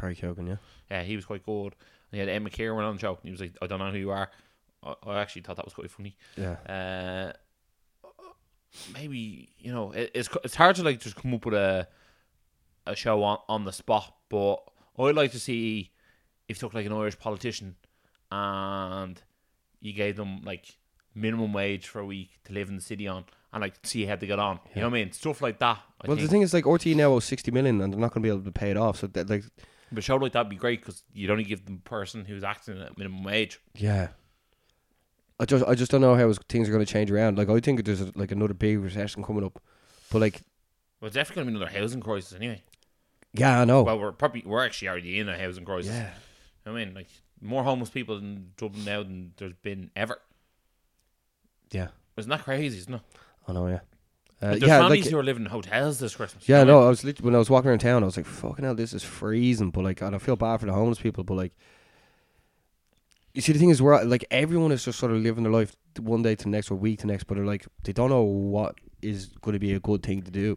[0.00, 0.56] Barry Keoghan, yeah.
[0.90, 1.74] Yeah, he was quite good.
[2.10, 3.10] And he had Emma Kieran on the show.
[3.14, 4.30] And he was like, I don't know who you are.
[4.82, 6.16] I, I actually thought that was quite funny.
[6.36, 7.32] Yeah.
[7.32, 7.32] Uh,
[8.92, 11.88] maybe you know it, it's it's hard to like just come up with a
[12.86, 14.56] a show on, on the spot, but
[14.98, 15.90] I'd like to see
[16.48, 17.76] if you took like an Irish politician
[18.30, 19.20] and
[19.80, 20.76] you gave them like
[21.14, 24.16] minimum wage for a week to live in the city on and like see how
[24.16, 24.60] they get on.
[24.74, 25.12] You know what I mean?
[25.12, 25.78] Stuff like that.
[26.00, 26.28] I Well, think.
[26.28, 28.32] the thing is, like RTE now owes sixty million, and they're not going to be
[28.32, 28.98] able to pay it off.
[28.98, 29.44] So that, like,
[29.90, 32.80] but a show like that'd be great because you'd only give the person who's acting
[32.80, 33.58] at minimum wage.
[33.74, 34.08] yeah,
[35.40, 37.38] I just, I just don't know how things are going to change around.
[37.38, 39.60] Like, I think there's like another big recession coming up,
[40.10, 40.42] but like,
[41.00, 42.62] Well, it's definitely gonna be another housing crisis anyway.
[43.32, 43.82] yeah, I know.
[43.82, 45.92] Well, we're probably we're actually already in a housing crisis.
[45.94, 46.10] yeah,
[46.66, 47.08] I mean, like
[47.40, 50.20] more homeless people in Dublin now than there's been ever.
[51.70, 52.78] yeah, Isn't that crazy?
[52.78, 53.00] Isn't it?
[53.48, 53.66] I know.
[53.66, 56.48] Yeah, uh, Like, there's yeah, families like, who are living in hotels this Christmas.
[56.48, 56.60] yeah.
[56.60, 58.26] you know No, I was lit- when I was walking around town, I was like,
[58.26, 61.24] "Fucking hell, this is freezing." But like, and I feel bad for the homeless people.
[61.24, 61.52] But like,
[63.34, 65.74] you see, the thing is, we're like everyone is just sort of living their life
[66.00, 68.10] one day to the next or week to the next, but they're like, they don't
[68.10, 70.56] know what is going to be a good thing to do.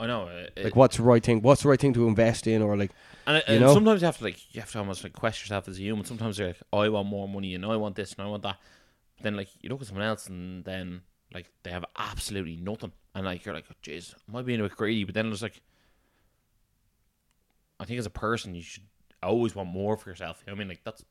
[0.00, 0.28] I know.
[0.28, 1.42] uh, Like, what's the right thing?
[1.42, 2.92] What's the right thing to invest in, or like,
[3.26, 3.74] and, you and know?
[3.74, 6.04] sometimes you have to like you have to almost like question yourself as a human.
[6.04, 8.42] Sometimes you're like, oh, I want more money and I want this and I want
[8.44, 8.56] that.
[9.16, 12.92] But then like you look at someone else and then like they have absolutely nothing,
[13.14, 15.04] and like you're like, oh, jeez, am I being a bit greedy?
[15.04, 15.60] But then it's like,
[17.80, 18.84] I think as a person you should
[19.22, 20.42] always want more for yourself.
[20.46, 21.04] You know I mean, like that's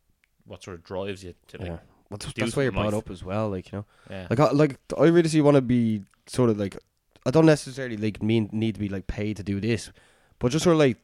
[0.46, 1.78] what sort of drives you to like, yeah,
[2.10, 2.96] well, that's, that's why you're brought life.
[2.96, 3.50] up as well.
[3.50, 3.86] Like, you know.
[4.10, 4.28] yeah.
[4.30, 6.78] Like, I, like I really see want to be sort of like,
[7.26, 9.92] I don't necessarily like mean need to be like paid to do this,
[10.40, 10.98] but just sort of like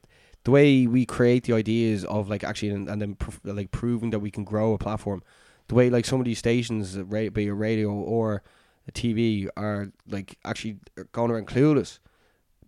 [0.45, 4.09] the way we create the ideas of like actually and, and then prov- like proving
[4.11, 5.21] that we can grow a platform.
[5.67, 8.43] The way like some of these stations, be a radio or
[8.91, 10.77] TV, are like actually
[11.11, 11.99] going around clueless,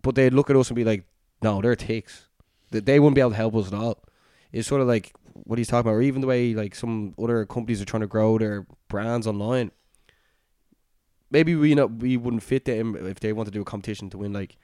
[0.02, 1.04] but they look at us and be like,
[1.42, 2.28] no, they're ticks.
[2.70, 4.02] That they wouldn't be able to help us at all.
[4.52, 7.44] It's sort of like what he's talking about, or even the way like some other
[7.44, 9.70] companies are trying to grow their brands online
[11.30, 14.18] maybe we know we wouldn't fit them if they want to do a competition to
[14.18, 14.56] win like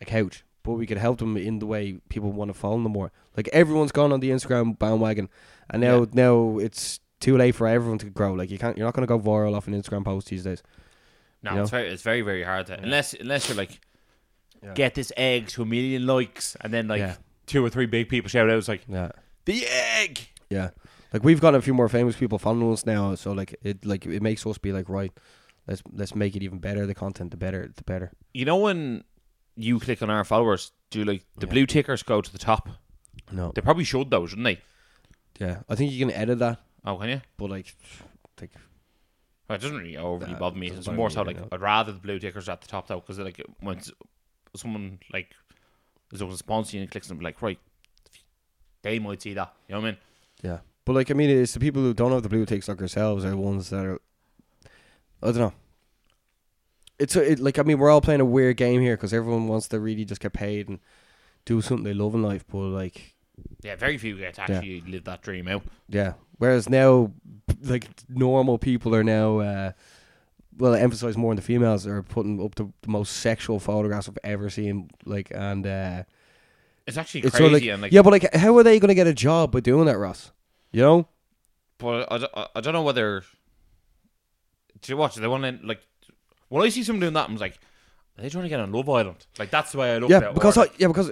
[0.00, 2.92] a couch, but we could help them in the way people want to follow them
[2.92, 3.12] more.
[3.36, 5.28] Like everyone's gone on the Instagram bandwagon,
[5.68, 6.06] and now Yeah.
[6.12, 8.32] now it's too late for everyone to grow.
[8.32, 10.62] Like you can't, you're not going to go viral off an Instagram post these days.
[11.42, 11.62] No, You know?
[11.62, 13.80] it's very it's very very hard to unless unless you're like
[14.62, 14.74] Yeah.
[14.74, 17.16] get this egg to a million likes and then like Yeah.
[17.46, 19.10] two or three big people shout out it's like Yeah,
[19.46, 20.20] the egg.
[20.50, 20.70] yeah.
[21.12, 24.04] Like we've got a few more famous people following us now, so like it like
[24.06, 25.12] it makes us be like right.
[25.66, 26.86] Let's let's make it even better.
[26.86, 28.12] The content, the better, the better.
[28.34, 29.04] You know when
[29.56, 31.52] you click on our followers, do like the Yeah.
[31.52, 32.68] blue tickers go to the top?
[33.32, 34.58] No, They probably should though, shouldn't they?
[35.38, 35.60] yeah.
[35.68, 37.20] I think you can edit that, Oh, can you?
[37.36, 37.74] but like,
[38.40, 38.50] like
[39.48, 40.68] Well, it doesn't really overly Nah, bother me.
[40.68, 41.48] doesn't It's bother more me so either, like no.
[41.52, 43.90] I'd rather the blue tickers at the top though, because like when s-
[44.56, 45.34] someone like
[46.12, 47.58] is looking to sponsor and clicks and be like, right,
[48.82, 49.52] they might see that.
[49.68, 49.98] You know what I mean?
[50.42, 52.80] Yeah, but like I mean, it's the people who don't have the blue ticks like
[52.80, 54.00] ourselves are the ones that are.
[55.22, 55.52] I don't know.
[56.98, 59.48] It's a, it, like I mean, we're all playing a weird game here because everyone
[59.48, 60.78] wants to really just get paid and
[61.44, 62.44] do something they love in life.
[62.50, 63.14] But like,
[63.62, 65.62] Yeah, very few get to actually live that dream out.
[65.88, 66.14] yeah.
[66.40, 67.12] Whereas now,
[67.62, 69.72] like normal people are now, uh,
[70.56, 74.16] well, emphasize more on the females are putting up the, the most sexual photographs I've
[74.24, 74.88] ever seen.
[75.04, 76.02] Like, and uh,
[76.86, 78.80] It's actually it's crazy sort of like, and like yeah, but like, how are they
[78.80, 80.32] going to get a job by doing that, Ross?
[80.72, 81.08] You know?
[81.76, 83.22] But I, don't- I, I don't know whether.
[84.80, 85.16] Do you watch?
[85.16, 85.82] They want to like.
[86.48, 87.58] When I see someone doing that, I'm like,
[88.16, 89.26] are they trying to get on Love Island?
[89.38, 90.34] Like that's the way I look at Yeah, it.
[90.34, 91.10] because I, yeah, because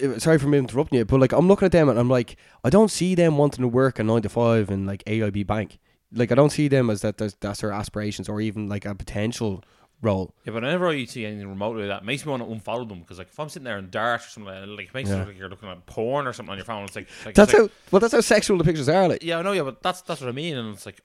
[0.00, 2.36] Uh, sorry for me interrupting you, but like I'm looking at them and I'm like,
[2.64, 5.78] I don't see them wanting to work a nine to five in like AIB Bank.
[6.12, 7.18] Like I don't see them as that.
[7.18, 9.64] That's, that's their aspirations or even like a potential
[10.02, 10.34] role.
[10.44, 13.00] Yeah, but whenever I see anything remotely like that, makes me want to unfollow them
[13.00, 15.16] because, like, if I'm sitting there in Dart or something, like, like it makes it
[15.16, 16.84] look like you're looking at porn or something on your phone.
[16.84, 17.76] It's like, like That's it's like, how.
[17.90, 19.08] Well, that's how sexual the pictures are.
[19.08, 21.00] Like, yeah, I know, yeah, but that's that's what I mean, and it's like,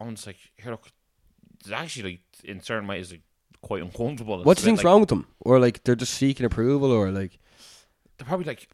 [0.00, 0.88] I'm just like, here, look,
[1.60, 3.22] it's actually like in certain ways like
[3.62, 4.42] quite uncomfortable.
[4.42, 5.26] what do you think's like, wrong with them?
[5.40, 7.38] Or like they're just seeking approval, or like
[8.18, 8.68] They're probably like.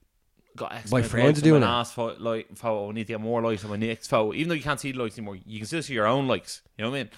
[0.56, 2.86] Got X My friends doing my ass photo, like, photo.
[2.86, 4.34] Oh, I need to get more likes on my next photo.
[4.34, 6.62] Even though you can't see the likes anymore, you can still see your own likes.
[6.76, 7.10] You know what I mean?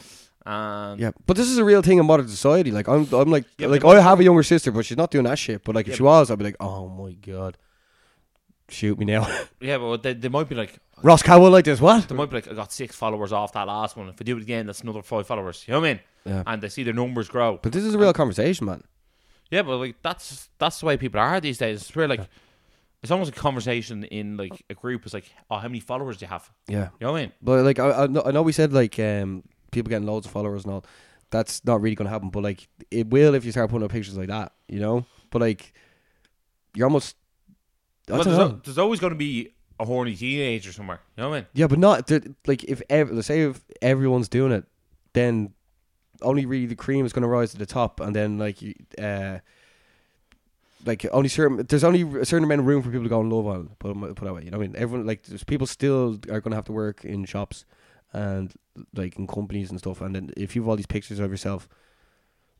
[0.45, 1.11] And yeah.
[1.27, 2.71] But this is a real thing in modern society.
[2.71, 5.25] Like I'm, I'm like, Yeah, like I have a younger sister, but she's not doing
[5.25, 5.65] that shit.
[5.65, 7.57] But like if Yeah, she was, I'd be like, oh my god,
[8.69, 9.27] shoot me now.
[9.61, 11.81] yeah, but they, they might be like, Ross Cowell like this?
[11.81, 12.09] What?
[12.09, 14.09] They might be like, I got six followers off that last one.
[14.09, 15.65] If I do it again, that's another five followers.
[15.67, 16.01] You know what I mean?
[16.27, 16.43] Yeah.
[16.47, 17.59] And they see their numbers grow.
[17.63, 18.85] But this is a real conversation, man.
[19.51, 21.83] Yeah, but like that's that's the way people are these days.
[21.83, 22.29] It's where like
[23.03, 25.05] it's almost a conversation in like a group.
[25.05, 26.51] It's like, oh, how many followers do you have?
[26.69, 26.89] Yeah.
[27.01, 27.33] You know what I mean?
[27.43, 30.33] But like I, I know, I know we said like um people getting loads of
[30.33, 30.85] followers and all.
[31.31, 32.31] That's not really gonna happen.
[32.31, 35.05] But like it will if you start putting up pictures like that, you know.
[35.31, 35.73] But like
[36.75, 37.17] you're almost.
[38.09, 41.01] I Well, don't there's, a- there's always going to be a horny teenager somewhere.
[41.17, 41.47] You know what I mean?
[41.55, 42.11] Yeah, but not
[42.47, 44.65] like if ev- let's say if everyone's doing it,
[45.13, 45.53] then
[46.23, 48.59] only really the cream is going to rise to the top, and then like
[48.99, 49.39] uh,
[50.87, 53.31] like only certain there's only a certain amount of room for people to go on
[53.31, 53.79] Love Island.
[53.79, 54.77] Put put that way, you know what I mean?
[54.77, 57.65] Everyone like there's people still are going to have to work in shops
[58.13, 58.53] and
[58.95, 61.69] like in companies and stuff, and then if you've all these pictures of yourself.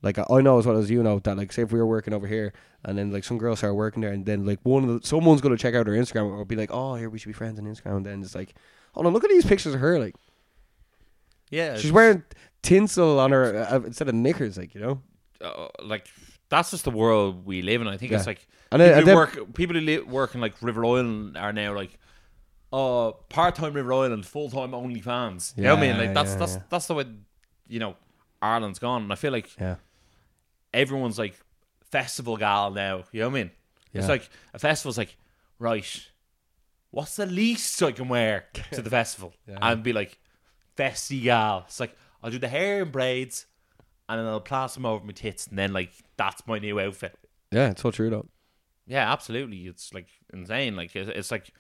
[0.03, 1.87] Like I I know as well as you know that like say if we were
[1.87, 4.83] working over here and then like some girls start working there and then like one
[4.83, 7.27] of the, someone's gonna check out her Instagram or be like oh here we should
[7.29, 8.55] be friends on Instagram and then it's like
[8.95, 10.17] oh no look at these pictures of her like
[11.51, 11.77] Yeah.
[11.77, 12.23] she's wearing
[12.63, 15.01] tinsel on her uh, instead of knickers like you know
[15.41, 16.07] uh, like
[16.49, 17.89] that's just the world we live in.
[17.89, 18.19] I think Yeah.
[18.19, 20.85] it's like and people who and then work people who li- work in like River
[20.85, 21.97] Island are now like.
[22.73, 25.57] Uh, part-time River Island, full-time only OnlyFans.
[25.57, 25.97] You know what I mean?
[25.97, 26.63] Yeah, Like that's yeah, that's yeah.
[26.71, 27.05] that's the way,
[27.67, 27.97] you know,
[28.41, 29.03] Ireland's gone.
[29.03, 29.75] And I feel like yeah
[30.73, 31.35] everyone's like
[31.91, 33.03] festival gal now.
[33.13, 33.51] You know what I mean?
[33.93, 34.13] It's Yeah.
[34.13, 35.17] like a festival's like,
[35.59, 36.07] right,
[36.93, 39.35] what's the least I can wear to the festival?
[39.49, 39.59] Yeah.
[39.61, 40.19] And be like,
[40.77, 41.65] festy gal.
[41.67, 43.47] It's like, I'll do the hair in braids
[44.09, 47.17] and then I'll plaster them over my tits and then like that's my new outfit.
[47.51, 48.27] yeah it's so true though
[48.87, 49.67] Yeah, absolutely.
[49.67, 50.75] It's like insane.
[50.77, 51.53] Like it's, it's like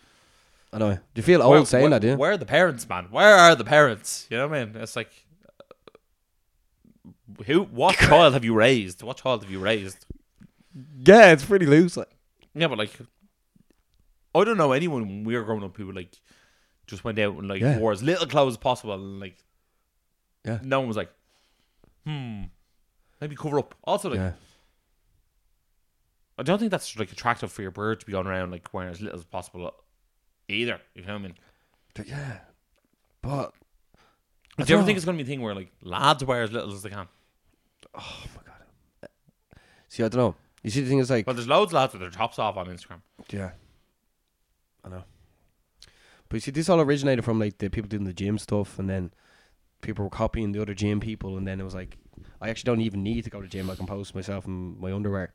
[0.73, 2.47] I know do you feel old where, saying where, that do you Where are the
[2.47, 3.07] parents, man?
[3.11, 4.27] Where are the parents?
[4.31, 4.77] You know what I mean?
[4.77, 5.11] It's like
[5.59, 9.03] uh, who what child have you raised?
[9.03, 10.07] What child have you raised?
[11.05, 12.09] yeah it's pretty loose like
[12.55, 12.93] Yeah, but like,
[14.35, 16.21] I don't know anyone when we were growing up who like
[16.87, 17.79] just went out and like Yeah.
[17.79, 19.37] wore as little clothes as possible, and like,
[20.45, 20.59] Yeah.
[20.63, 21.11] no one was like,
[22.07, 22.45] hmm,
[23.21, 23.75] maybe cover up.
[23.85, 24.33] Also, like, yeah
[26.39, 28.91] I don't think that's like attractive for your bird to be going around like wearing
[28.91, 29.75] as little as possible
[30.49, 30.81] either.
[30.95, 31.35] You know what I mean?
[32.07, 32.39] yeah
[33.21, 33.53] but
[34.59, 34.97] I Do you ever don't think know.
[34.97, 37.07] it's going to be a thing where like lads wear as little as they can?
[37.95, 39.11] oh my god
[39.89, 41.93] see I don't know you see the thing is like Well, there's loads of lads
[41.93, 43.01] with their tops off on Instagram.
[43.31, 43.51] Yeah.
[44.85, 45.05] I know.
[46.31, 48.89] But you see, this all originated from like the people doing the gym stuff, and
[48.89, 49.13] then
[49.81, 51.99] people were copying the other gym people, and then it was like,
[52.41, 53.71] I actually don't even need to go to gym.
[53.71, 55.33] I can post myself in my underwear,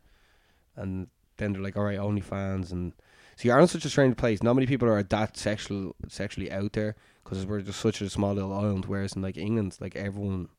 [0.76, 2.94] and then they're like, all right, OnlyFans, and
[3.36, 4.42] see, Ireland's such a strange place.
[4.44, 8.34] Not many people are that sexual, sexually out there because we're just such a small
[8.34, 8.86] little island.
[8.86, 10.50] Whereas in like England, like everyone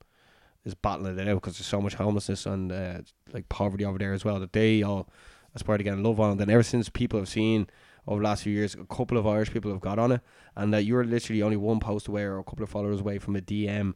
[0.65, 3.01] is battling it out because there's so much homelessness and uh,
[3.33, 5.09] like poverty over there as well that they all
[5.55, 6.33] aspire to get in love on.
[6.33, 7.69] And then ever since people have seen
[8.07, 10.21] over the last few years, a couple of Irish people have got on it,
[10.55, 13.37] and that you're literally only one post away or a couple of followers away from
[13.37, 13.95] a DM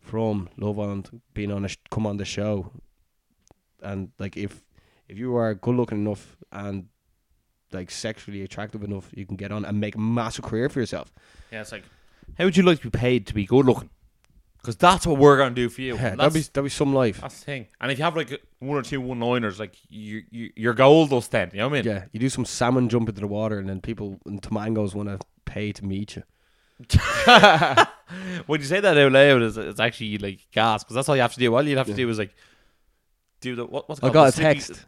[0.00, 2.72] from Love Island being on a sh- come on the show.
[3.82, 4.62] And like if
[5.08, 6.86] if you are good looking enough and
[7.72, 11.12] like sexually attractive enough, you can get on and make a massive career for yourself.
[11.50, 11.84] Yeah, it's like,
[12.38, 13.90] how would you like to be paid to be good looking?
[14.62, 15.96] Because that's what we're going to do for you.
[15.96, 17.20] Yeah, that'd be that'd be some life.
[17.20, 17.66] that's the thing.
[17.80, 21.08] And if you have like one or two one liners, like you, you, your goal
[21.08, 21.50] does then.
[21.52, 21.92] You know what I mean?
[21.92, 25.08] Yeah, you do some salmon jump into the water, and then people and Tomangos want
[25.08, 26.22] to pay to meet you.
[28.46, 31.22] when you say that out loud, it's, it's actually like gas because that's all you
[31.22, 31.54] have to do.
[31.54, 31.96] All you have to Yeah.
[31.96, 32.34] do is like
[33.40, 34.84] do the what, what's it I got The a snippy- text.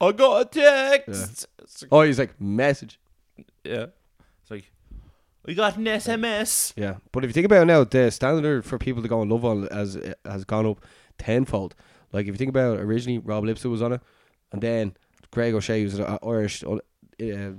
[0.00, 1.46] I got a text.
[1.62, 2.98] It's like, Oh, he's like message.
[3.64, 3.92] yeah, it's like
[5.46, 6.72] we got an SMS.
[6.76, 9.28] Yeah, but if you think about it now, the standard for people to go on
[9.28, 10.84] Love on has has gone up
[11.18, 11.74] tenfold.
[12.12, 14.00] Like if you think about it, originally Rob Lipsett was on it,
[14.52, 14.96] and then
[15.30, 16.78] Greg O'Shea was an Irish uh,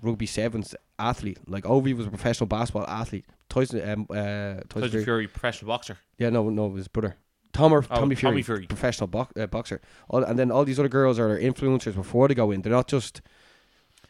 [0.02, 1.40] rugby sevens athlete.
[1.48, 3.26] Like Ovie was a professional basketball athlete.
[3.50, 5.04] Tyson, um, uh, Tyson Tyson Fury.
[5.04, 5.98] Fury, professional boxer.
[6.18, 7.18] Yeah, no, no, his brother.
[7.54, 8.66] Tom or Oh, Tommy Fury, Tommy Fury.
[8.68, 9.82] professional bo- uh, boxer.
[10.10, 12.62] All, and then all these other girls are influencers before they go in.
[12.62, 13.22] They're not just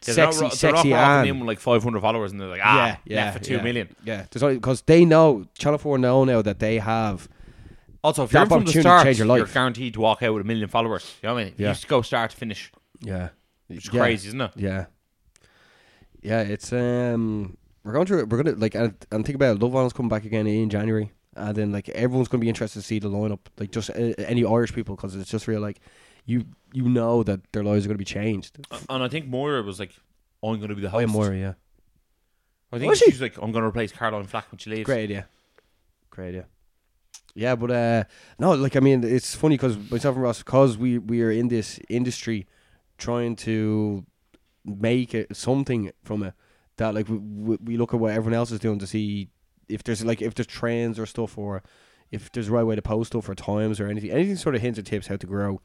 [0.06, 2.40] Yeah, they're not sexy, they're not sexy rocking and in with like 500 followers, and
[2.40, 3.62] they're like, ah, yeah, for two yeah.
[3.62, 3.96] million.
[4.04, 7.28] Yeah, because they know Channel Four know now that they have.
[8.04, 10.42] Also, if you're in from the opportunity start, your you're guaranteed to walk out with
[10.42, 11.14] a million followers.
[11.22, 11.54] You know what I mean?
[11.56, 11.68] Yeah.
[11.68, 12.72] You just go start to finish.
[13.00, 13.28] Yeah,
[13.68, 14.50] It's yeah, crazy, isn't it?
[14.56, 14.86] Yeah,
[16.20, 16.40] yeah.
[16.40, 18.24] It's um, we're going through.
[18.26, 19.62] We're gonna like and, and think about it.
[19.62, 22.84] Love Island's coming back again in January, and then like everyone's gonna be interested to
[22.84, 23.40] see the lineup.
[23.58, 25.80] Like just uh, any Irish people because it's just real like
[26.26, 28.58] you you know that their lives are gonna be changed.
[28.88, 29.92] And I think Moira was like,
[30.42, 31.06] I'm going to be the Oh host.
[31.08, 31.52] yeah, Moira, yeah.
[32.72, 33.10] I think Was she?
[33.10, 34.86] she's like, I'm going to replace Caroline Flack when she leaves.
[34.86, 35.28] Great idea.
[36.10, 36.46] Great idea.
[37.34, 38.04] Yeah, but uh,
[38.38, 41.48] no, like I mean, it's funny because myself and Ross, because we we are in
[41.48, 42.46] this industry,
[42.98, 44.04] trying to
[44.64, 46.34] make it something from it
[46.76, 49.28] that like we, we we look at what everyone else is doing to see
[49.68, 51.62] if there's like if there's trends or stuff or
[52.10, 54.60] if there's a right way to post stuff or times or anything anything sort of
[54.60, 55.60] hints or tips how to grow.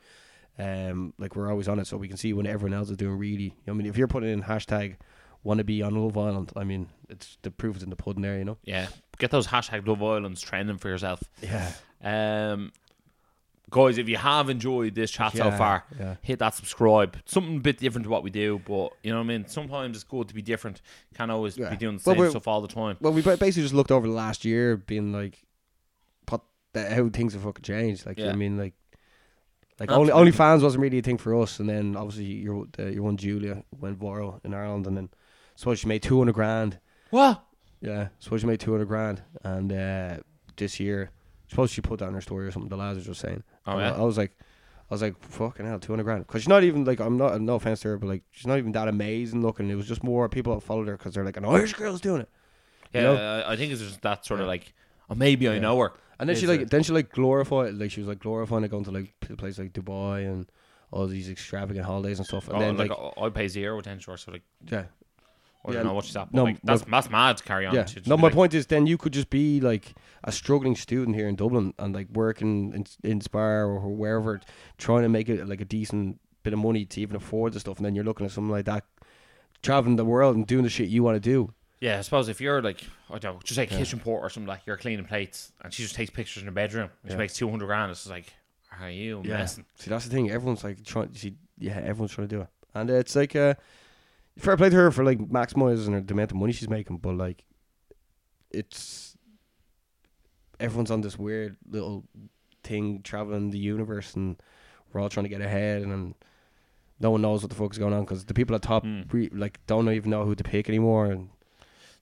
[0.59, 3.17] Um, like we're always on it, so we can see when everyone else is doing
[3.17, 3.53] really.
[3.67, 4.95] I mean, if you're putting in hashtag
[5.43, 8.21] want to be on Love Island, I mean, it's the proof is in the pudding
[8.23, 8.57] there, you know.
[8.63, 8.87] Yeah.
[9.17, 11.23] Get those hashtag Love Islands trending for yourself.
[11.41, 11.71] Yeah.
[12.03, 12.71] Um,
[13.69, 16.15] guys, if you have enjoyed this chat so far, yeah.
[16.21, 17.17] hit that subscribe.
[17.25, 19.47] Something a bit different to what we do, but you know what I mean.
[19.47, 20.81] Sometimes it's good to be different.
[21.15, 21.69] Can't always Yeah.
[21.69, 22.97] be doing the same stuff all the time.
[22.99, 25.45] Well, we basically just looked over the last year, being like,
[26.29, 26.41] what
[26.73, 28.05] the, how things have fucking changed.
[28.05, 28.73] Like, you know what I mean, like,
[29.79, 30.31] like only Absolutely.
[30.31, 33.63] OnlyFans wasn't really a thing for us, and then obviously your the, your one Julia
[33.79, 35.09] went viral in Ireland, and then
[35.55, 36.79] suppose she made two hundred grand.
[37.11, 37.43] What?
[37.81, 40.17] Yeah, suppose she made two hundred grand, and uh,
[40.55, 41.11] this year,
[41.47, 42.69] suppose she put down her story or something.
[42.69, 43.43] The lads were just saying.
[43.67, 43.93] Oh, yeah?
[43.93, 44.31] I, I was like.
[44.89, 46.25] I was like, fucking hell, 200 grand.
[46.25, 48.57] Because she's not even, like, I'm not, no offense to her, but, like, she's not
[48.57, 49.69] even that amazing looking.
[49.69, 52.21] It was just more people that followed her because they're like, an Irish girl's doing
[52.21, 52.29] it.
[52.93, 53.15] Yeah, You know?
[53.45, 54.73] I- I think it's just that sort of like,
[55.09, 55.93] oh, maybe I know her.
[56.19, 58.69] And then she like it- then she like glorified like she was like glorifying it
[58.71, 60.49] going to like p- places like Dubai and
[60.91, 62.47] all these extravagant holidays and stuff.
[62.47, 64.85] And oh, then like, like, I I pay zero attention to her, so like, yeah,
[65.65, 66.31] I Yeah, don't know what she's at.
[66.31, 67.75] But no, like, that's that's mad to carry on.
[67.75, 67.83] yeah.
[67.83, 69.93] to just No, be my like, point is then you could just be like
[70.23, 74.39] a struggling student here in Dublin and like working in, in Spar or wherever,
[74.77, 77.77] trying to make it like a decent bit of money to even afford the stuff,
[77.77, 78.85] and then you're looking at something like that,
[79.61, 81.53] traveling the world and doing the shit you want to do.
[81.79, 84.29] Yeah, I suppose if you're like, I don't know, just like a kitchen porter or
[84.29, 87.17] something like you're cleaning plates and she just takes pictures in her bedroom and she
[87.17, 88.33] makes 200 grand, it's just like,
[88.79, 89.65] are you messing?
[89.75, 90.29] See, that's the thing.
[90.31, 91.13] Everyone's like trying.
[91.13, 93.55] See, yeah, everyone's trying to do it, and it's like uh,
[94.37, 96.97] fair play to her for like maximizing her, the amount of money she's making.
[96.97, 97.43] But like,
[98.51, 99.17] it's
[100.59, 102.03] everyone's on this weird little
[102.63, 104.41] thing traveling the universe, and
[104.91, 106.15] we're all trying to get ahead, and,
[106.99, 109.01] no one knows what the fuck's going on because the people at top Hmm.
[109.11, 111.05] re- like don't even know who to pick anymore.
[111.05, 111.29] And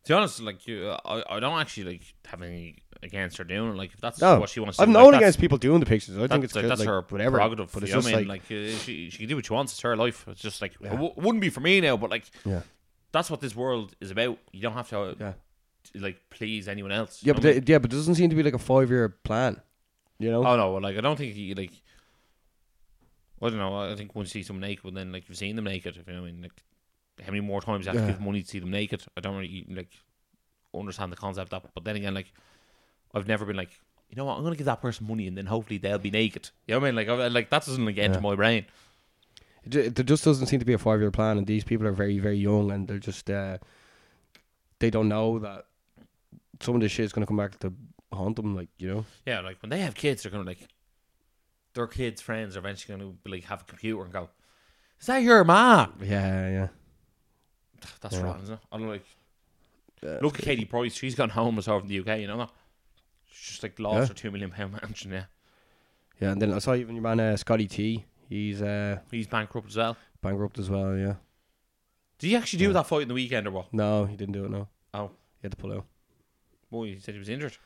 [0.05, 3.71] To be honest, like, you, I, I don't actually like have any against her doing
[3.71, 3.75] it.
[3.77, 4.83] Like, if that's No, what she wants to do.
[4.83, 6.17] I've do, known that's- against people doing the pictures.
[6.17, 7.37] I think it's like, good, that's like, her whatever.
[7.37, 7.71] prerogative.
[7.73, 8.27] But it's you know just what I mean?
[8.27, 9.73] like, like uh, she she can do what she wants.
[9.73, 10.25] It's her life.
[10.27, 12.61] It's just like it w- wouldn't be for me now, but like yeah,
[13.11, 14.37] that's what this world is about.
[14.51, 15.33] You don't have to uh, yeah.
[15.95, 17.21] like please anyone else.
[17.23, 18.89] Yeah, but what I the, yeah, but it doesn't seem to be like a five
[18.89, 19.59] year plan.
[20.19, 20.45] You know?
[20.45, 21.71] oh no, well, like I don't think you like.
[23.41, 23.91] I don't know.
[23.91, 25.97] I think once you see someone naked, well, then like you've seen them naked.
[25.97, 26.63] If you know what I mean, like
[27.23, 28.07] how many more times you have Yeah.
[28.07, 29.03] to give money to see them naked?
[29.15, 29.91] I don't really like
[30.73, 31.71] understand the concept of that.
[31.73, 32.33] But then again, like
[33.13, 33.71] I've never been like,
[34.09, 36.49] you know what, I'm gonna give that person money and then hopefully they'll be naked.
[36.67, 36.95] You know what I mean?
[36.95, 38.21] Like, I, like that doesn't like enter Yeah.
[38.21, 38.65] my brain.
[39.63, 41.91] It There just doesn't seem to be a five year plan, and these people are
[41.91, 43.57] very, very young, and they're just uh,
[44.79, 45.65] they don't know that
[46.61, 47.73] some of this shit is gonna come back to
[48.13, 48.55] haunt them.
[48.55, 50.67] Like you know, Yeah, like when they have kids, they're gonna like
[51.73, 54.29] their kids' friends are eventually gonna be, like have a computer and go,
[54.99, 56.67] "Is that your ma?" yeah, yeah.
[58.01, 58.21] That's Yeah.
[58.23, 58.59] wrong, isn't it?
[58.71, 59.05] I'm like,
[60.03, 60.93] Uh, look at Katie Price.
[60.93, 62.19] She's gone homeless over in the UK.
[62.21, 62.51] You know that?
[63.31, 64.05] She's just like lost Yeah.
[64.07, 65.11] her two million pound mansion.
[65.11, 65.25] Yeah,
[66.21, 66.31] yeah.
[66.31, 68.05] And then I saw even your man uh, Scotty T.
[68.29, 69.97] He's uh, he's bankrupt as well.
[70.21, 70.95] bankrupt as well.
[70.97, 71.15] Yeah.
[72.19, 72.73] Did he actually do Yeah.
[72.73, 73.73] that fight in the weekend or what?
[73.73, 74.51] No, he didn't do it.
[74.51, 74.67] No.
[74.93, 75.07] Oh.
[75.41, 75.85] He had to pull out.
[76.71, 77.57] Boy, he said he was injured.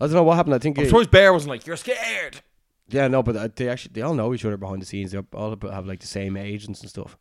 [0.00, 0.54] I don't know what happened.
[0.54, 0.78] I think.
[0.78, 2.40] I'm it- surprised Bear wasn't like, "You're scared."
[2.88, 5.12] yeah, no, but uh, they actually they all know each other behind the scenes.
[5.12, 7.16] They all have like the same agents and stuff.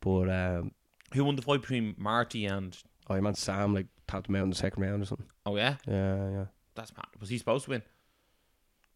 [0.00, 0.72] But um,
[1.14, 2.76] Who won the fight between Marty and?
[3.08, 5.26] oh, your man Sam like tapped him out in the second round or something.
[5.46, 6.44] Oh yeah, Yeah, yeah.
[6.74, 7.06] that's mad.
[7.20, 7.82] Was he supposed to win?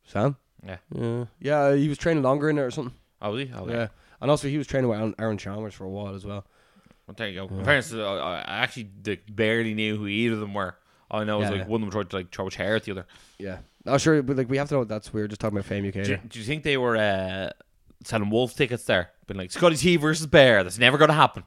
[0.04, 0.36] Sam.
[0.66, 0.76] Yeah.
[0.94, 1.74] Yeah, yeah.
[1.74, 2.94] He was training longer in there or something.
[3.20, 3.54] Oh, was he?
[3.54, 3.72] Okay.
[3.72, 3.88] Yeah,
[4.20, 6.44] and also he was training with Aaron, Chalmers for a while as well.
[7.06, 7.48] Well, there you go.
[7.52, 7.58] Yeah.
[7.58, 8.90] In fairness, I I actually
[9.30, 10.76] barely knew who either of them were.
[11.10, 11.66] All I know is Yeah, like yeah.
[11.66, 13.06] one of them tried to like throw a chair at the other.
[13.38, 15.66] Yeah, no, sure, but like we have to know that's we were just talking about
[15.66, 15.94] Fame UK.
[16.04, 17.50] Do, do you think they were uh,
[18.04, 19.10] selling wolf tickets there?
[19.26, 20.62] Been like Scotty T versus Bear.
[20.64, 21.44] That's never going to happen.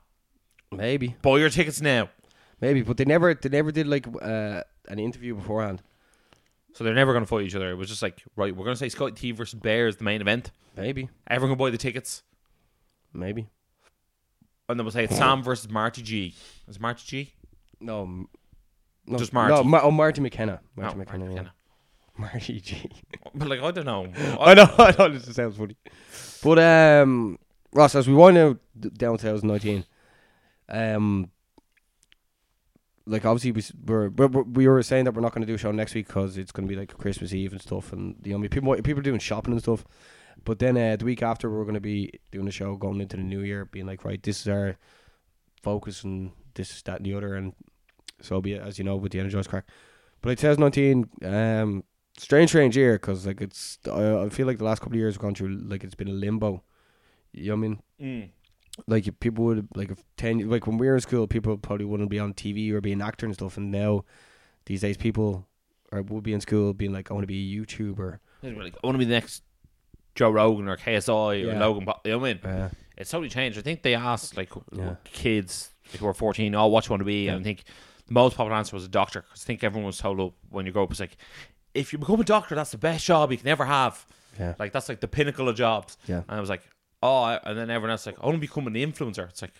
[0.71, 2.09] Maybe, Buy your tickets now.
[2.61, 5.81] maybe, but they never, they never did like uh, an interview beforehand.
[6.73, 7.71] So they're never going to fight each other.
[7.71, 10.03] It was just like right, we're going to say Scotty T versus Bear is the
[10.03, 10.51] main event.
[10.75, 12.23] Maybe, Everyone can buy the tickets.
[13.13, 13.47] maybe.
[14.67, 16.35] and then we'll say it's Sam versus Marty G.
[16.67, 17.33] Is it Marty G?
[17.79, 18.27] No, m-
[19.07, 19.85] no Just No, Marty.
[19.87, 20.59] Oh, Marty McKenna.
[20.75, 21.25] Marty No, McKenna.
[21.25, 21.49] Marty yeah.
[22.17, 22.89] Marty G.
[23.33, 24.11] But like I don't know.
[24.41, 25.09] I know, I know.
[25.17, 25.77] This sounds funny,
[26.43, 27.37] but um,
[27.71, 28.57] Ross, as we wind out
[28.97, 29.85] down 2019,
[30.69, 31.29] um,
[33.07, 35.57] like obviously we we're, we're, we're- were saying that we're not going to do a
[35.59, 38.37] show next week because it's going to be like Christmas Eve and stuff, and you
[38.37, 39.85] know, people people are doing shopping and stuff.
[40.43, 43.17] But then uh, the week after, we're going to be doing a show going into
[43.17, 44.77] the new year, being like, right, this is our
[45.63, 47.53] focus, and this, that, and the other, and
[48.21, 49.65] so be it, as you know, with the Energized crack.
[50.21, 51.83] But like 2019, um,
[52.17, 55.15] strange, strange year because like it's, I, I feel like the last couple of years
[55.15, 56.63] we've gone through like it's been a limbo.
[57.33, 57.81] You know what I mean?
[58.01, 58.29] Mm.
[58.87, 61.85] Like if people would like if ten like when we were in school, people probably
[61.85, 64.03] wouldn't be on TV or be an actor and stuff, and now
[64.65, 65.47] these days people
[65.91, 68.19] are would be in school being like, I want to be a YouTuber.
[68.43, 69.43] Like, I want to be the next
[70.13, 71.85] Joe Rogan or KSI or Logan.
[71.85, 72.01] Paul.
[72.03, 72.45] You know what I mean?
[72.45, 73.57] Uh, It's totally changed.
[73.57, 74.95] I think they asked like Yeah.
[75.05, 77.63] kids like, who were fourteen, "Oh, what you want to be?" And I think
[78.07, 80.65] the most popular answer was a doctor because I think everyone was told up when
[80.65, 81.17] you grow up, it's like,
[81.73, 84.05] if you become a doctor, that's the best job you can ever have.
[84.39, 85.97] yeah, Like that's like the pinnacle of jobs.
[86.07, 86.23] Yeah.
[86.27, 86.63] And I was like,
[87.05, 89.27] oh, and then everyone else like, I want to become an influencer.
[89.29, 89.53] It's like,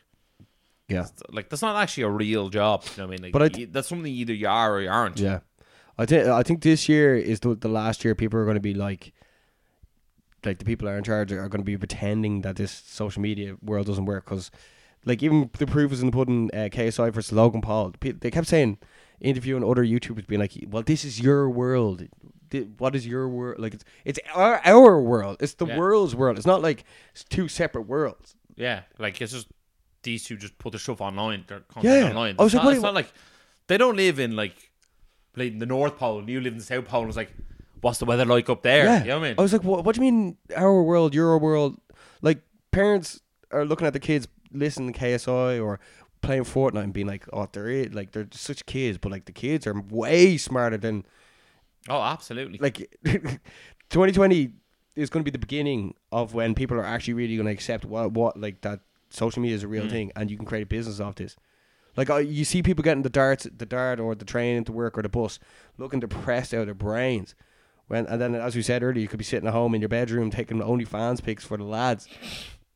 [0.88, 2.84] yeah, like that's not actually a real job.
[2.84, 3.22] You know what I mean?
[3.24, 5.20] Like, But I y- that's something either you are or you aren't.
[5.20, 5.40] yeah.
[5.98, 8.62] I think I think this year is the the last year people are going to
[8.62, 9.14] be like,
[10.44, 13.22] like the people that are in charge are going to be pretending that this social
[13.22, 14.52] media world doesn't work because,
[15.06, 16.50] like even the proof is in the pudding.
[16.54, 17.94] Uh, KSI versus Logan Paul.
[18.02, 18.78] They kept saying,
[19.22, 22.04] interviewing other YouTubers, being like, "Well, this is your world.
[22.78, 23.60] What is your world?
[23.60, 25.38] Like it's it's our our world.
[25.40, 25.78] It's the Yeah.
[25.78, 26.38] world's world.
[26.38, 29.48] It's not like it's two separate worlds." Yeah, like it's just
[30.04, 31.44] these two just put the stuff online.
[31.48, 32.10] Content Yeah.
[32.10, 32.36] online.
[32.40, 33.14] I was it's, like, not, what it's do you- not like
[33.68, 34.56] they don't live in like
[35.36, 37.02] like in the North Pole and you live in the South Pole.
[37.02, 37.34] And it's like,
[37.82, 38.86] what's the weather like up there?
[38.86, 39.00] Yeah.
[39.02, 39.36] You know what I mean?
[39.38, 41.78] I was like, what, what do you mean our world, your world?
[42.22, 42.42] Like
[42.72, 43.20] parents
[43.52, 45.80] are looking at the kids listening to KSI or
[46.22, 47.94] playing Fortnite and being like, oh, they're it.
[47.94, 51.06] like they're such kids, but like the kids are way smarter than
[51.90, 52.58] oh, absolutely.
[52.60, 52.78] like
[53.90, 54.52] 2020
[54.96, 57.86] is going to be the beginning of when people are actually really going to accept
[57.86, 58.80] what what like that
[59.10, 59.90] social media is a real Mm.
[59.92, 61.36] thing and you can create a business off this.
[61.98, 64.98] Like uh, you see people getting the darts, the dart or the train into work
[64.98, 65.40] or the bus,
[65.78, 67.36] looking depressed out of their brains.
[67.88, 69.90] When and then as we said earlier, you could be sitting at home in your
[69.90, 72.08] bedroom taking only OnlyFans pics for the lads.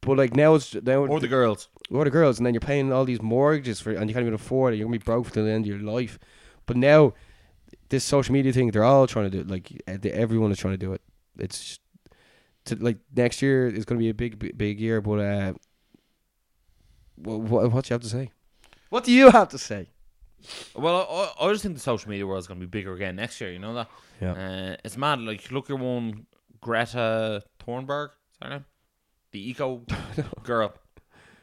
[0.02, 1.68] But like now it's now or the girls.
[1.92, 4.34] or the girls, and then you're paying all these mortgages for, and you can't even
[4.34, 4.78] afford it.
[4.78, 6.18] You're gonna be broke till the end of your life.
[6.66, 7.14] But now,
[7.90, 9.48] this social media thing, they're all trying to do it.
[9.48, 11.02] Like everyone is trying to do it.
[11.38, 11.80] It's
[12.66, 15.02] to, like next year is gonna be a big, big, big year.
[15.02, 15.54] But uh,
[17.16, 18.32] what, what, what do you have to say?
[18.90, 19.90] What do you have to say?
[20.76, 23.16] Well, I, I just think the social media world is going to be bigger again
[23.18, 23.52] next year.
[23.52, 23.90] You know that?
[24.22, 24.32] Yeah.
[24.32, 25.20] Uh, it's mad.
[25.20, 26.26] Like, look at one
[26.62, 28.10] Greta Thunberg.
[28.10, 28.66] Is that her name?
[29.32, 29.84] The eco
[30.44, 30.74] girl.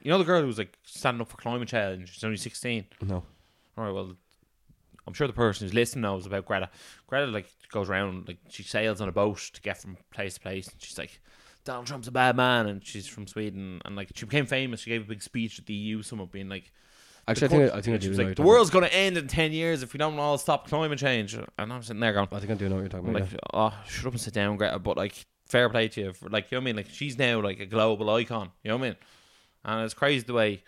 [0.02, 2.12] You know the girl who was like standing up for climate change.
[2.14, 2.84] She's only sixteen.
[3.02, 3.24] No.
[3.76, 3.90] All right.
[3.92, 4.16] Well,
[5.06, 6.68] I'm sure the person who's listening knows about Greta.
[7.06, 10.40] Greta like goes around like she sails on a boat to get from place to
[10.40, 10.68] place.
[10.68, 11.20] And she's like,
[11.64, 13.80] Donald Trump's a bad man, and she's from Sweden.
[13.84, 14.80] And like she became famous.
[14.80, 16.72] She gave a big speech at the EU summit, being like.
[17.28, 18.94] Actually, I think I, think I do she was know like, the world's going to
[18.94, 21.34] end in 10 years if we don't all stop climate change.
[21.34, 22.28] And I'm sitting there going.
[22.30, 23.22] I think I do know what you're talking about.
[23.22, 24.78] like, oh, shut up and sit down, Greta.
[24.78, 26.12] But like, fair play to you.
[26.12, 26.76] For, like, you know what I mean?
[26.76, 28.50] Like, she's now like a global icon.
[28.62, 28.96] You know what I mean?
[29.64, 30.62] And it's crazy the way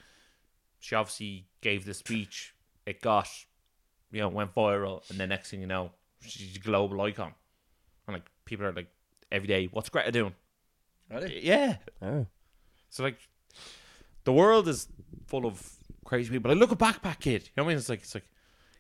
[0.81, 2.55] she obviously gave the speech.
[2.87, 3.29] It got,
[4.13, 5.09] you know, went viral.
[5.11, 5.91] And the next thing you know,
[6.23, 7.33] she's a global icon.
[8.07, 8.89] And like, people are like,
[9.31, 10.35] every day, what's Greta doing?
[11.11, 11.27] Yeah.
[11.41, 11.77] yeah.
[12.03, 12.27] Oh.
[12.91, 13.19] So like,
[14.25, 14.89] the world is
[15.27, 15.63] full of
[16.05, 16.51] crazy people.
[16.51, 17.43] Like, look at Backpack Kid.
[17.45, 17.79] You know what I mean?
[17.79, 18.25] It's like it's like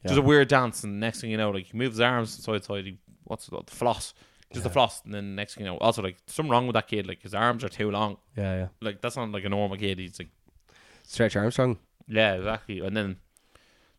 [0.03, 0.21] just Yeah.
[0.21, 2.65] a weird dance, and next thing you know, like he moves his arms side to
[2.65, 2.85] side.
[2.85, 3.67] He, what's it called?
[3.67, 4.15] The floss,
[4.53, 6.87] just the floss, and then next thing you know, also like something wrong with that
[6.89, 7.07] kid.
[7.07, 8.19] Like his arms are too long.
[8.37, 8.69] Yeah, yeah.
[8.81, 9.99] Like that's not like a normal kid.
[9.99, 10.29] He's like,
[11.03, 11.79] Stretch Armstrong.
[12.07, 12.81] yeah, exactly.
[12.81, 13.17] And then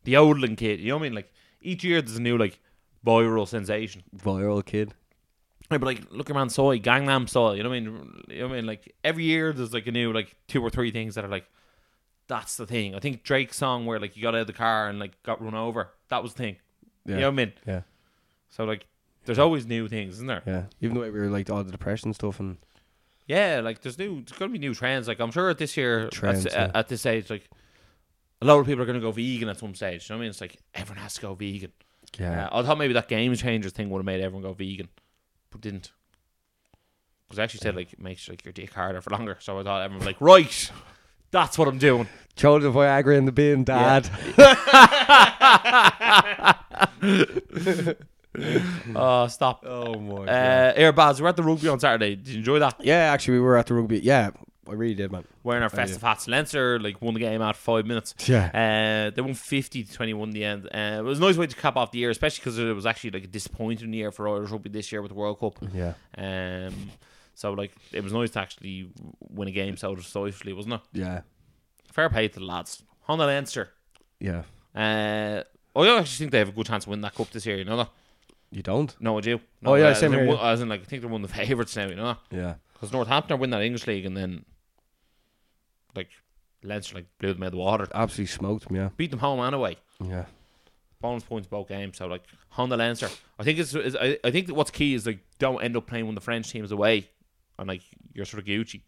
[0.09, 0.79] the Odlin kid.
[0.79, 1.13] You know what I mean?
[1.13, 2.59] Like each year there's a new like
[3.05, 4.03] viral sensation.
[4.15, 4.93] Viral kid.
[5.71, 7.55] Yeah, but like look around soy, Gangnam style.
[7.55, 8.23] You know what I mean?
[8.29, 8.65] You know what I mean?
[8.65, 11.45] Like every year there's like a new like two or three things that are like
[12.27, 12.95] that's the thing.
[12.95, 15.43] I think Drake's song where like you got out of the car and like got
[15.43, 15.89] run over.
[16.09, 16.55] That was the thing.
[17.05, 17.15] Yeah.
[17.15, 17.53] You know what I mean?
[17.67, 17.81] Yeah.
[18.49, 18.85] So like
[19.25, 20.43] there's always new things, isn't there?
[20.45, 20.63] Yeah.
[20.81, 22.57] Even though we were like all the depression stuff and
[23.27, 25.07] Yeah, like there's new there's gonna be new trends.
[25.07, 26.71] Like I'm sure at this year Trends, at, yeah.
[26.73, 27.49] at this age, like
[28.41, 30.09] a lot of people are gonna go vegan at some stage.
[30.09, 30.29] You know what I mean?
[30.31, 31.71] It's like everyone has to go vegan.
[32.19, 32.47] yeah.
[32.47, 34.87] Uh, I thought maybe that game changers thing would have made everyone go vegan,
[35.51, 35.91] but didn't.
[37.27, 39.37] Because I actually said like it makes like your dick harder for longer.
[39.39, 40.71] So I thought everyone was like, right,
[41.31, 42.07] that's what I'm doing.
[42.35, 44.09] Throw the Viagra in the bin, Dad.
[48.95, 49.63] Oh, stop.
[49.65, 52.15] Oh my Uh, Airbads, we're at the rugby on Saturday.
[52.15, 52.75] Did you enjoy that?
[52.79, 53.99] Yeah, actually, we were at the rugby.
[53.99, 54.29] Yeah,
[54.69, 55.23] I really did, man.
[55.43, 56.27] wearing our festive hats.
[56.27, 58.15] Leinster like won the game after five minutes.
[58.27, 58.47] Yeah.
[59.09, 60.65] Uh, they won 50 to 21 in the end.
[60.73, 62.85] Uh, it was a nice way to cap off the year, especially because it was
[62.85, 65.57] actually like a disappointing year for Irish rugby this year with the World Cup.
[65.73, 65.93] Yeah.
[66.17, 66.91] Um,
[67.35, 68.89] so like it was nice to actually
[69.19, 70.81] win a game so decisively, wasn't it?
[70.93, 71.21] Yeah.
[71.91, 72.83] Fair play to the lads.
[73.01, 73.69] Honda Leinster.
[74.19, 74.43] Yeah.
[74.75, 75.43] Uh,
[75.75, 77.57] I actually think they have a good chance of winning that cup this year.
[77.57, 77.89] You know that?
[78.51, 78.95] You don't?
[78.99, 79.39] No, I do.
[79.61, 81.29] No, Oh, yeah, uh, same here, one- As in, like I think they're one of
[81.29, 81.87] the favourites now.
[81.87, 82.55] You know, Yeah.
[82.73, 84.43] because Northampton are winning that English league, and then
[85.95, 86.09] like
[86.63, 88.89] Leinster like blew them out of the water, Absolutely smoked them, yeah.
[88.97, 89.77] beat them home and away.
[90.03, 90.25] Yeah.
[91.01, 91.97] bonus points both games.
[91.97, 95.05] So like Honda Leinster, I think it's, is I, I think that what's key is
[95.05, 97.09] like don't end up playing when the French team is away,
[97.57, 97.81] and like
[98.13, 98.81] you're sort of Gucci.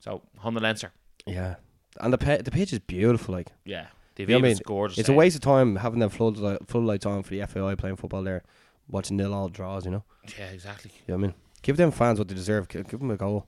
[0.00, 0.92] So Honda Leinster,
[1.26, 1.56] Yeah.
[2.00, 3.48] And the pa- the pitch is beautiful, like.
[3.64, 4.58] yeah, the You know I mean?
[4.96, 5.14] It's a eh?
[5.14, 6.36] waste of time having them flood
[6.68, 8.44] floodlights on for the FAI playing football there,
[8.88, 10.04] watching nil all draws, you know?
[10.38, 10.92] Yeah, exactly.
[11.06, 11.34] You know what I mean?
[11.62, 12.68] Give them fans what they deserve.
[12.68, 13.46] Give them a goal.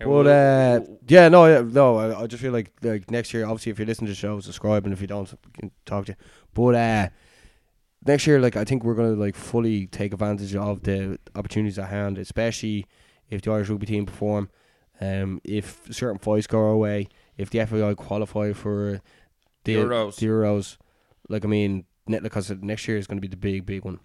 [0.00, 1.96] But we'll- uh, yeah, no, yeah, no.
[1.98, 4.40] I, I just feel like like next year, obviously, if you're listening to the show,
[4.40, 6.16] subscribe, and if you don't, we can talk to you.
[6.54, 7.08] But uh,
[8.06, 11.88] next year, like I think we're gonna like fully take advantage of the opportunities at
[11.88, 12.86] hand, especially
[13.28, 14.48] if the Irish rugby team perform.
[15.02, 19.00] Um, if certain fights go our way, if the FAI qualify for
[19.64, 20.16] the Euros.
[20.16, 20.76] the Euros,
[21.28, 24.00] like I mean, because next year is going to be the big, big one.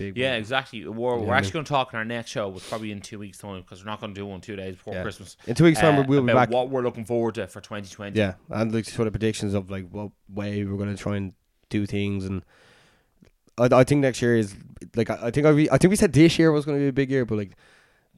[0.00, 0.38] Big, yeah, one.
[0.38, 0.86] exactly.
[0.86, 3.00] We're, Yeah, we're I actually going to talk in our next show, which probably in
[3.00, 5.02] two weeks' time, because we're not going to do one two days before Yeah.
[5.02, 5.36] Christmas.
[5.46, 6.54] In two weeks' time, uh, we'll be about back.
[6.54, 8.18] What we're looking forward to for 2020.
[8.18, 11.32] Yeah, and like sort of predictions of like what way we're going to try and
[11.68, 12.42] do things, and
[13.58, 14.54] I, I think next year is
[14.96, 16.82] like I, I think I, re- I think we said this year was going to
[16.82, 17.52] be a big year, but like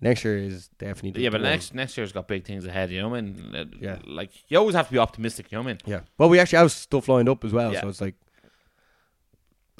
[0.00, 1.50] next year is definitely Yeah, the but one.
[1.50, 2.90] next next year's got big things ahead.
[2.90, 3.54] You know what I mean?
[3.54, 3.98] Uh, Yeah.
[4.06, 5.50] Like you always have to be optimistic.
[5.50, 5.78] You know what I mean?
[5.86, 6.00] yeah.
[6.18, 7.80] Well, we actually have stuff lined up as well, Yeah.
[7.82, 8.14] so it's like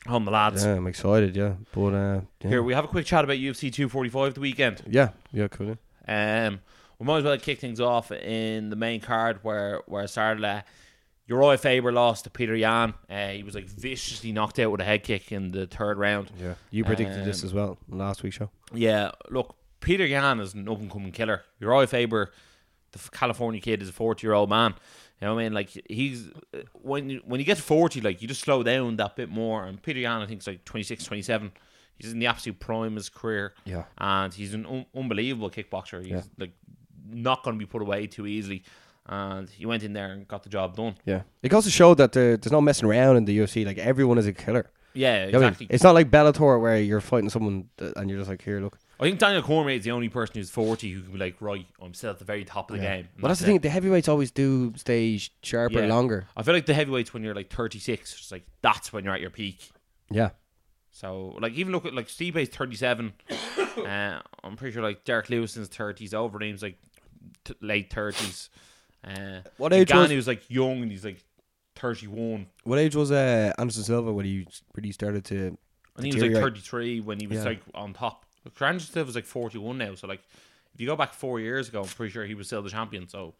[0.06, 0.64] On the lads.
[0.64, 1.36] yeah, I'm excited.
[1.36, 2.48] Yeah, but uh, yeah.
[2.48, 4.82] Here we have a quick chat about UFC 245 the weekend.
[4.88, 5.76] yeah, yeah, cool.
[6.08, 6.46] yeah.
[6.48, 6.60] Um,
[6.98, 10.44] we might as well kick things off in the main card where where started.
[10.44, 10.62] Uh,
[11.28, 12.94] Uriah Faber lost to Petr Yan.
[13.08, 16.32] Uh, he was like viciously knocked out with a head kick in the third round.
[16.38, 18.50] Yeah, you predicted this Um, as well last week's show.
[18.74, 21.42] Yeah, look, Petr Yan is an up and coming killer.
[21.60, 22.32] Uriah Faber,
[22.90, 24.74] the California kid, is a forty year old man.
[25.22, 25.52] You know what I mean?
[25.54, 28.96] Like he's uh, when you, when you get to forty, like you just slow down
[28.96, 29.64] that bit more.
[29.64, 31.52] And Petr Yan, I think, is like 26, 27.
[31.96, 33.54] He's in the absolute prime of his career.
[33.64, 33.84] Yeah.
[33.98, 36.00] and he's an un- unbelievable kickboxer.
[36.02, 36.22] He's Yeah.
[36.38, 36.52] like
[37.08, 38.64] not going to be put away too easily.
[39.06, 40.96] And he went in there and got the job done.
[41.04, 43.64] Yeah, it goes to show that there, there's no messing around in the UFC.
[43.64, 44.70] Like everyone is a killer.
[44.94, 45.48] Yeah, You know I mean?
[45.50, 45.66] exactly.
[45.70, 48.78] It's not like Bellator where you're fighting someone and you're just like, here, look.
[49.02, 51.66] I think Daniel Cormier is the only person who's forty who can be like, right,
[51.80, 52.96] I'm still at the very top of the Yeah.
[52.96, 53.08] game.
[53.14, 53.58] And Well, that's the thing.
[53.58, 55.86] The heavyweights always do stay sh- sharper Yeah.
[55.86, 56.26] longer.
[56.36, 59.20] I feel like the heavyweights when you're like 36, it's like that's when you're at
[59.20, 59.70] your peak.
[60.10, 60.30] Yeah.
[60.90, 63.12] So like even look at like Stipe's 37.
[63.78, 66.12] uh, I'm pretty sure like Derrick Lewis in his 30s.
[66.14, 66.78] Overeem's like
[67.44, 68.50] t- late 30s.
[69.04, 71.18] Uh, What age was- Ngannou was like young and he's like
[71.74, 72.46] 31.
[72.64, 75.56] What age was uh, Anderson Silva when he when he started to?
[75.96, 76.54] I think he was like Deteriorate.
[76.54, 77.44] 33 when he was Yeah.
[77.44, 78.26] like on top.
[78.54, 79.94] Silva was like 41 now.
[79.94, 80.22] So like
[80.74, 83.08] if you go back four years ago, I'm pretty sure he was still the champion.
[83.08, 83.34] So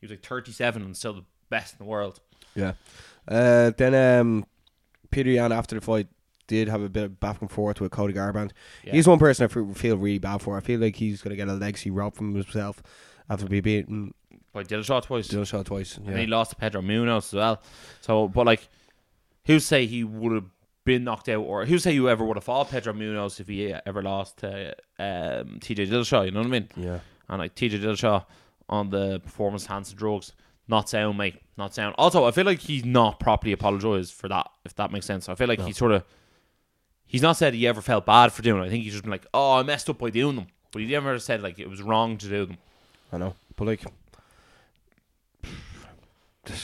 [0.00, 2.20] he was like 37 and still the best in the world.
[2.54, 2.72] Yeah.
[3.26, 4.46] Uh, then um,
[5.10, 6.08] Petr Yan after the fight
[6.46, 8.52] did have a bit of back and forth with Cody Garbrandt.
[8.82, 8.92] Yeah.
[8.92, 10.56] He's one person I feel really bad for.
[10.56, 12.82] I feel like he's gonna get a legacy robbed from himself
[13.28, 14.14] after being beaten
[14.52, 15.28] By Dillashaw twice.
[15.28, 15.98] Dillashaw twice.
[15.98, 17.62] And he lost to Pedro Munhoz as well.
[18.00, 18.66] So, but like,
[19.44, 20.44] who say he would have
[20.84, 24.02] been knocked out, or who say whoever would have fought Pedro Munhoz if he ever
[24.02, 26.24] lost to um, TJ Dillashaw?
[26.24, 26.68] You know what I mean?
[26.76, 27.00] Yeah.
[27.28, 28.24] And like TJ Dillashaw
[28.68, 30.32] on the performance enhancing drugs,
[30.66, 31.94] not sound, mate, not sound.
[31.98, 34.46] Also, I feel like he's not properly apologised for that.
[34.64, 35.66] If that makes sense, I feel like No.
[35.66, 36.04] he sort of.
[37.06, 38.66] He's not said he ever felt bad for doing it.
[38.66, 40.88] I think he's just been like, "Oh, I messed up by doing them," but he
[40.88, 42.58] never said like it was wrong to do them.
[43.10, 43.82] I know, but like,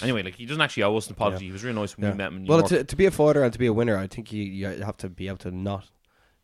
[0.02, 1.46] Anyway, like he doesn't actually owe us an apology.
[1.46, 2.12] He was really nice when yeah.
[2.12, 2.46] we met him.
[2.46, 4.66] Well, to, to be a fighter and to be a winner, I think you, you
[4.66, 5.86] have to be able to not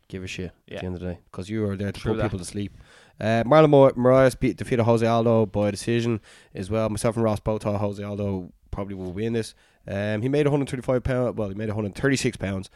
[0.08, 0.76] give a shit Yeah.
[0.76, 2.22] at the end of the day because you are there to True put that.
[2.24, 2.76] people to sleep.
[3.20, 6.20] Uh, Marlon Mo- Moraes beat defeated Jose Aldo by decision
[6.54, 6.88] as well.
[6.88, 9.54] Myself and Ross both thought Jose Aldo probably will win this.
[9.86, 11.36] Um, he made 135 pounds.
[11.36, 12.70] Well, he made 136 pounds.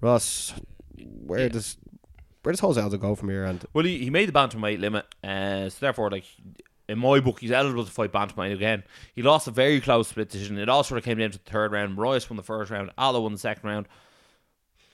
[0.00, 0.54] Ross,
[1.26, 1.48] where Yeah.
[1.48, 1.76] does
[2.42, 3.44] where does Jose Aldo go from here?
[3.44, 6.24] And Well, he, he made the bantamweight limit, uh, so therefore, like
[6.90, 8.82] in my book, he's eligible to fight bantamweight again.
[9.14, 10.58] He lost a very close split decision.
[10.58, 11.96] It all sort of came down to the third round.
[11.96, 12.90] Royce won the first round.
[12.98, 13.86] Aldo won the second round.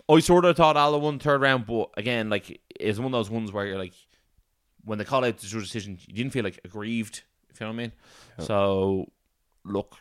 [0.09, 3.13] I sort of thought Aldo won the third round, but again, like it's one of
[3.13, 3.95] those ones where you're like,
[4.85, 7.23] when they call out the decision, you didn't feel like aggrieved.
[7.51, 7.93] If you know what I mean.
[8.41, 9.11] So,
[9.65, 9.97] look,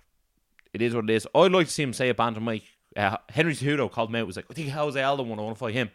[0.73, 1.25] it is what it is.
[1.33, 2.63] I'd like to see him say a bantamweight.
[2.95, 4.27] Uh, Henry Cejudo called him out.
[4.27, 5.39] Was like, I think Jose Aldo won.
[5.39, 5.89] I want to fight him.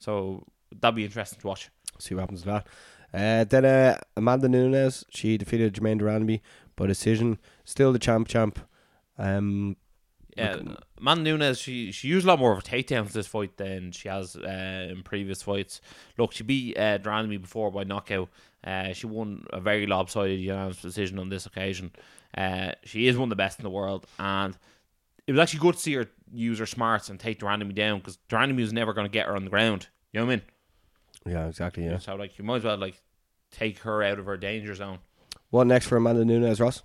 [0.00, 0.44] So
[0.80, 1.70] that'd be interesting to watch.
[1.98, 2.66] see what happens to that.
[3.14, 6.40] Uh, then uh, Amanda Nunes, she defeated Germaine de Randamie
[6.76, 7.38] by decision.
[7.64, 8.58] Still the champ champ.
[9.18, 9.76] Um,
[10.36, 10.56] Yeah,
[11.00, 14.08] Man Nunes, she she used a lot more of her takedowns this fight than she
[14.08, 15.80] has uh, in previous fights.
[16.18, 18.28] Look, she beat uh, de Randamie before by knockout.
[18.62, 21.92] Uh, she won a very lopsided unanimous decision on this occasion.
[22.36, 24.58] Uh, she is one of the best in the world, and
[25.26, 27.98] it was actually good to see her use her smarts and take de Randamie down
[27.98, 29.86] because de Randamie was never going to get her on the ground.
[30.12, 30.44] You know what I mean?
[31.26, 31.84] Yeah, exactly.
[31.84, 31.98] Yeah.
[31.98, 33.00] So like, you might as well like
[33.50, 34.98] take her out of her danger zone.
[35.50, 36.82] What next for Amanda Nunes, Ross?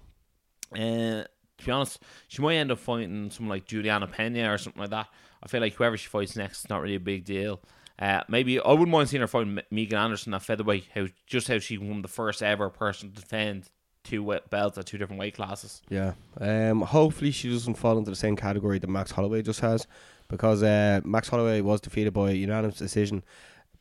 [0.73, 1.23] Uh,
[1.57, 4.91] to be honest, she might end up fighting someone like Julianna Peña or something like
[4.91, 5.07] that.
[5.43, 7.61] I feel like whoever she fights next is not really a big deal.
[7.99, 10.87] Uh, maybe I wouldn't mind seeing her fight Megan Anderson at featherweight.
[10.93, 13.69] How just how she won the first ever person to defend
[14.03, 15.81] two belts at two different weight classes.
[15.89, 16.13] Yeah.
[16.39, 19.85] Um, hopefully she doesn't fall into the same category that Max Holloway just has,
[20.27, 23.23] because uh, Max Holloway was defeated by unanimous decision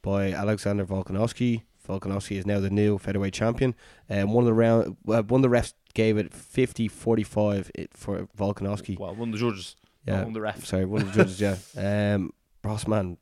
[0.03, 1.62] by Alexander Volkanovski.
[1.88, 3.74] Volkanovski is now the new featherweight champion.
[4.09, 8.28] Um, one of the round, uh, one of the refs gave it 50-45 it for
[8.38, 8.98] Volkanovski.
[8.98, 9.76] Well, one of the judges,
[10.07, 10.18] Yeah.
[10.24, 10.66] one of the refs.
[10.66, 11.40] Sorry, one of the judges.
[11.40, 11.57] Yeah.
[12.14, 12.32] Um,
[12.62, 13.16] Ross man.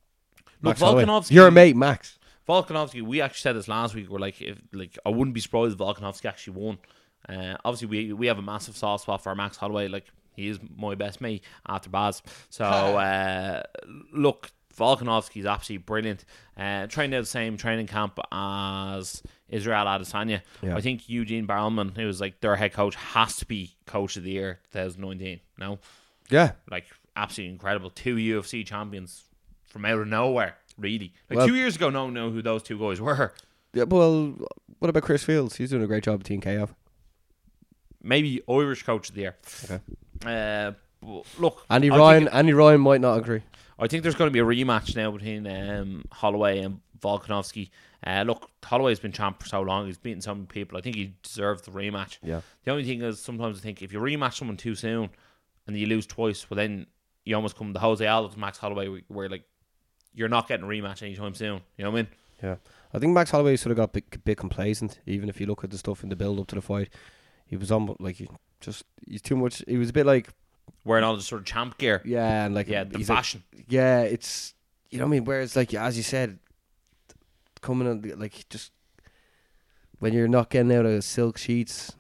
[0.63, 2.19] Look, Volkanovski- You're a mate, Max.
[2.49, 4.09] Volkanovski, we actually said this last week.
[4.11, 6.79] We're like, if like, I wouldn't be surprised if Volkanovski actually won.
[7.29, 9.87] Uh, obviously, we we have a massive soft spot for Max Holloway.
[9.89, 12.23] Like, he is my best mate after Baz.
[12.49, 13.63] So, uh,
[14.13, 16.25] look, Volkanovski is absolutely brilliant.
[16.57, 20.43] Uh, trained out the same training camp as Israel Adesanya.
[20.63, 20.77] Yeah.
[20.77, 24.23] I think Eugene Bareman, who was like their head coach, has to be coach of
[24.23, 25.41] the year 2019.
[25.59, 25.79] No,
[26.31, 26.53] Yeah.
[26.71, 26.85] like
[27.17, 27.91] absolutely incredible.
[27.91, 29.25] Two UFC champions
[29.67, 31.13] from out of nowhere, really.
[31.29, 33.35] Like Well- two years ago, no one knew who those two guys were.
[33.75, 33.85] yeah.
[33.85, 34.35] Well,
[34.79, 35.57] what about Chris Fields?
[35.57, 36.71] He's doing a great job at Team KF.
[38.03, 39.37] Maybe Irish coach of the year.
[39.65, 39.81] Okay.
[40.25, 40.73] Uh,
[41.03, 42.25] look, Andy Ryan.
[42.25, 43.43] Think, Andy Ryan might not agree.
[43.79, 47.71] I think there's going to be a rematch now between um, Holloway and Volkanovski.
[48.05, 50.79] Uh, look, Holloway's been champ for so long; he's beaten so many people.
[50.79, 52.19] I think he deserves the rematch.
[52.23, 52.41] Yeah.
[52.65, 55.11] The only thing is, sometimes I think if you rematch someone too soon
[55.67, 56.87] and you lose twice, well, then
[57.25, 59.45] you almost come to Jose to Max Holloway, where, where like
[60.15, 61.61] you're not getting a rematch anytime soon.
[61.77, 62.09] You know what I mean?
[62.43, 62.57] Yeah,
[62.95, 65.01] I think Max Holloway sort of got a bit, bit complacent.
[65.07, 66.89] Even if you look at the stuff in the build up to the fight,
[67.47, 68.29] he was on like he
[68.61, 69.63] just he's too much.
[69.67, 70.31] He was a bit like
[70.89, 72.01] Wearing all the sort of champ gear.
[72.05, 73.43] yeah, and like Yeah, um, the he's like- fashion.
[73.69, 74.55] yeah, it's
[74.91, 75.25] you know what I mean.
[75.25, 76.39] Whereas like as you said,
[77.61, 78.73] coming on like just
[79.99, 81.95] when you're not getting out of silk sheets,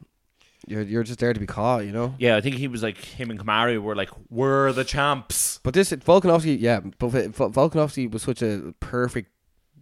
[0.66, 1.84] you're you're just there to be caught.
[1.84, 2.14] You know.
[2.18, 5.74] Yeah, I think he was like him and Kamari were like, "We're the champs." But
[5.74, 9.30] this Volkanovski, yeah, but Volkanovski was such a perfect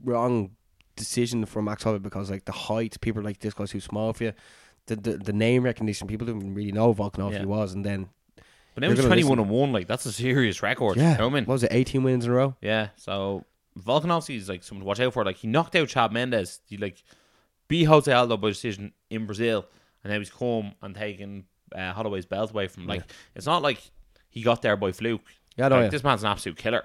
[0.02, 0.50] wrong
[0.96, 4.24] decision for Max Holloway because like the height, people like this guy's too small for
[4.24, 4.32] you.
[4.86, 7.44] The, the the name recognition, people didn't really know Volkanovski Yeah.
[7.44, 8.08] was, and then
[8.76, 9.72] But now he's twenty one and one.
[9.72, 10.98] Like that's a serious record.
[10.98, 11.44] yeah, you know what I mean?
[11.46, 12.54] what was it, eighteen wins in a row?
[12.60, 12.88] Yeah.
[12.96, 13.46] So
[13.80, 15.24] Volkanovski is like someone to watch out for.
[15.24, 16.60] Like he knocked out Chad Mendes.
[16.68, 17.02] He like
[17.68, 19.64] beat Jose Aldo by decision in Brazil,
[20.04, 22.86] and now he's come and taken uh, Holloway's belt away from.
[22.86, 23.02] Like
[23.34, 23.80] it's not like
[24.28, 25.22] he got there by fluke.
[25.56, 25.76] Yeah, I know.
[25.76, 25.90] Like, yeah.
[25.90, 26.84] This man's an absolute killer.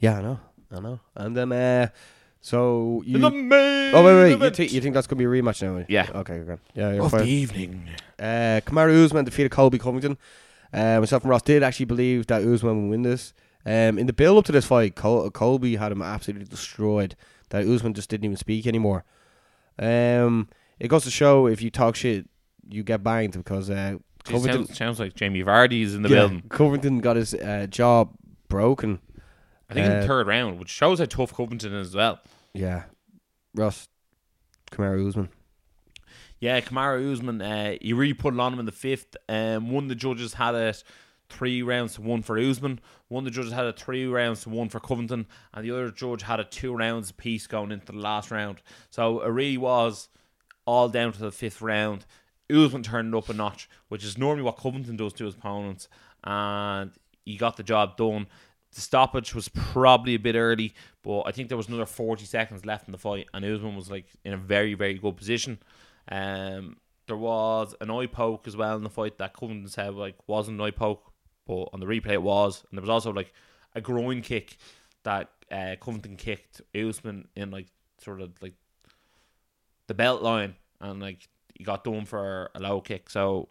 [0.00, 0.40] yeah, I know,
[0.72, 1.00] I know.
[1.14, 1.88] And then, uh,
[2.40, 3.18] so you.
[3.18, 4.28] The main Oh wait, wait!
[4.30, 5.84] You, event think you think that's gonna be a rematch now?
[5.88, 6.08] Yeah.
[6.12, 6.58] Okay, good.
[6.74, 7.20] Yeah, you're of fine.
[7.20, 7.88] the evening.
[8.18, 10.18] Uh, Kamaru Usman defeated Colby Covington.
[10.72, 13.32] Uh, myself and Ross did actually believe that Usman would win this.
[13.64, 17.16] Um, in the build up to this fight, Col- Colby had him absolutely destroyed.
[17.50, 19.04] That Usman just didn't even speak anymore.
[19.78, 20.48] Um,
[20.78, 22.28] it goes to show if you talk shit,
[22.68, 26.14] you get banged because uh, Covington, sounds, sounds like Jamie Vardy is in the yeah,
[26.16, 26.42] building.
[26.48, 28.06] Covington got his uh, jaw
[28.48, 29.00] broken.
[29.70, 32.20] I think in Uh, the third round, which shows how tough Covington is as well.
[32.52, 32.84] Yeah,
[33.54, 33.88] Ross,
[34.70, 35.28] Kamaru Usman.
[36.38, 39.16] Yeah, Kamaru Usman, uh, he really put it on him in the fifth.
[39.28, 40.82] Um, one of the judges had it
[41.28, 42.80] three rounds to one for Usman.
[43.08, 45.90] One of the judges had it three rounds to one for Covington, and the other
[45.90, 48.60] judge had it two rounds apiece going into the last round.
[48.90, 50.08] So it really was
[50.66, 52.04] all down to the fifth round.
[52.50, 55.88] Usman turned up a notch, which is normally what Covington does to his opponents,
[56.22, 56.92] and
[57.24, 58.26] he got the job done.
[58.72, 62.66] The stoppage was probably a bit early, but I think there was another 40 seconds
[62.66, 65.58] left in the fight, and Usman was like in a very, very good position.
[66.10, 66.76] Um,
[67.06, 70.60] there was an eye poke as well in the fight that Covington said like wasn't
[70.60, 71.12] an eye poke,
[71.46, 73.32] but on the replay it was, and there was also like
[73.74, 74.56] a groin kick
[75.04, 77.66] that uh, Covington kicked Usman in like
[77.98, 78.54] sort of like
[79.86, 83.08] the belt line, and like he got done for a low kick.
[83.10, 83.48] So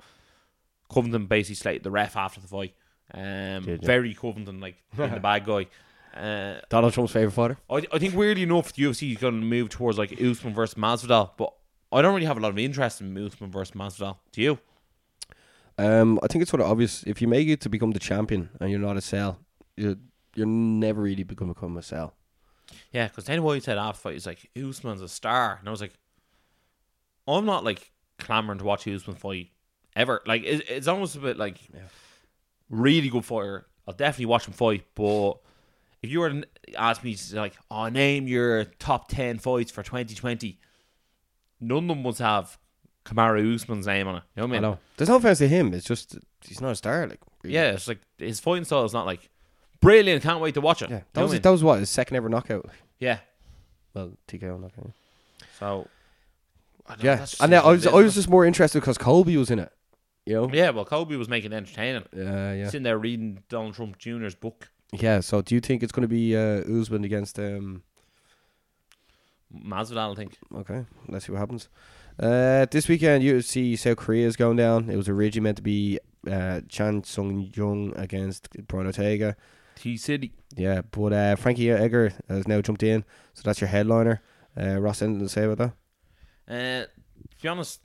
[0.89, 2.73] Covington basically slated the ref after the fight.
[3.13, 5.67] Um, Did very Covington, like the bad guy.
[6.15, 7.57] Uh, Donald Trump's favorite fighter.
[7.69, 10.75] I, I think weirdly enough, the UFC is going to move towards like Usman versus
[10.75, 11.53] Masvidal, but
[11.91, 14.17] I don't really have a lot of interest in Usman versus Masvidal.
[14.31, 14.59] Do you?
[15.77, 17.03] Um, I think it's sort of obvious.
[17.03, 19.39] If you make it to become the champion and you're not a cell,
[19.75, 19.95] you're
[20.35, 22.13] you're never really become become a cell.
[22.91, 25.57] Yeah, because Dana White said after fight, he's like, Usman's a star.
[25.59, 25.93] And I was like,
[27.27, 29.49] I'm not like clamoring to watch Usman fight
[29.95, 30.21] ever.
[30.25, 31.57] Like it, it's almost a bit like
[32.69, 33.67] really good fighter.
[33.87, 35.33] I'll definitely watch him fight, but
[36.01, 39.83] if you were to ask me to like, oh, name your top ten fights for
[39.83, 40.59] 2020,
[41.59, 42.57] none of them would have
[43.05, 44.23] Kamaru Usman's name on it.
[44.35, 44.71] You know what I I mean?
[44.71, 44.79] know.
[44.97, 45.73] There's no offense to him.
[45.73, 47.07] It's just he's not a star.
[47.07, 47.55] Like really.
[47.55, 49.29] Yeah, it's like his fighting style is not like
[49.81, 50.23] brilliant.
[50.23, 50.89] Can't wait to watch it.
[50.89, 50.97] yeah.
[50.97, 51.41] You That know was what I mean?
[51.43, 52.69] that was what his second ever knockout.
[52.99, 53.19] yeah.
[53.93, 54.91] Well, TKO knockout.
[55.59, 55.87] So
[57.01, 59.71] Yeah, and then I was I was just more interested because Colby was in it.
[60.25, 60.49] You know.
[60.51, 60.71] yeah.
[60.71, 62.03] Well, Colby was making it entertaining.
[62.15, 64.69] Yeah, yeah, Sitting there reading Donald Trump Jr.'s book.
[64.91, 65.19] yeah.
[65.19, 67.83] So, do you think it's going to be uh, Usman against um?
[69.53, 70.37] Masvidal, I think.
[70.55, 71.69] Okay, let's see what happens.
[72.19, 74.89] Uh, this weekend, UFC South Korea is going down.
[74.89, 79.35] It was originally meant to be uh, Chan Sung Jung against Brian Ortega.
[79.75, 80.33] T City.
[80.55, 84.21] Yeah, but uh, Frankie Edgar has now jumped in, so that's your headliner.
[84.57, 85.73] Uh, Ross, anything to say about that?
[86.47, 87.81] Uh, to be honest,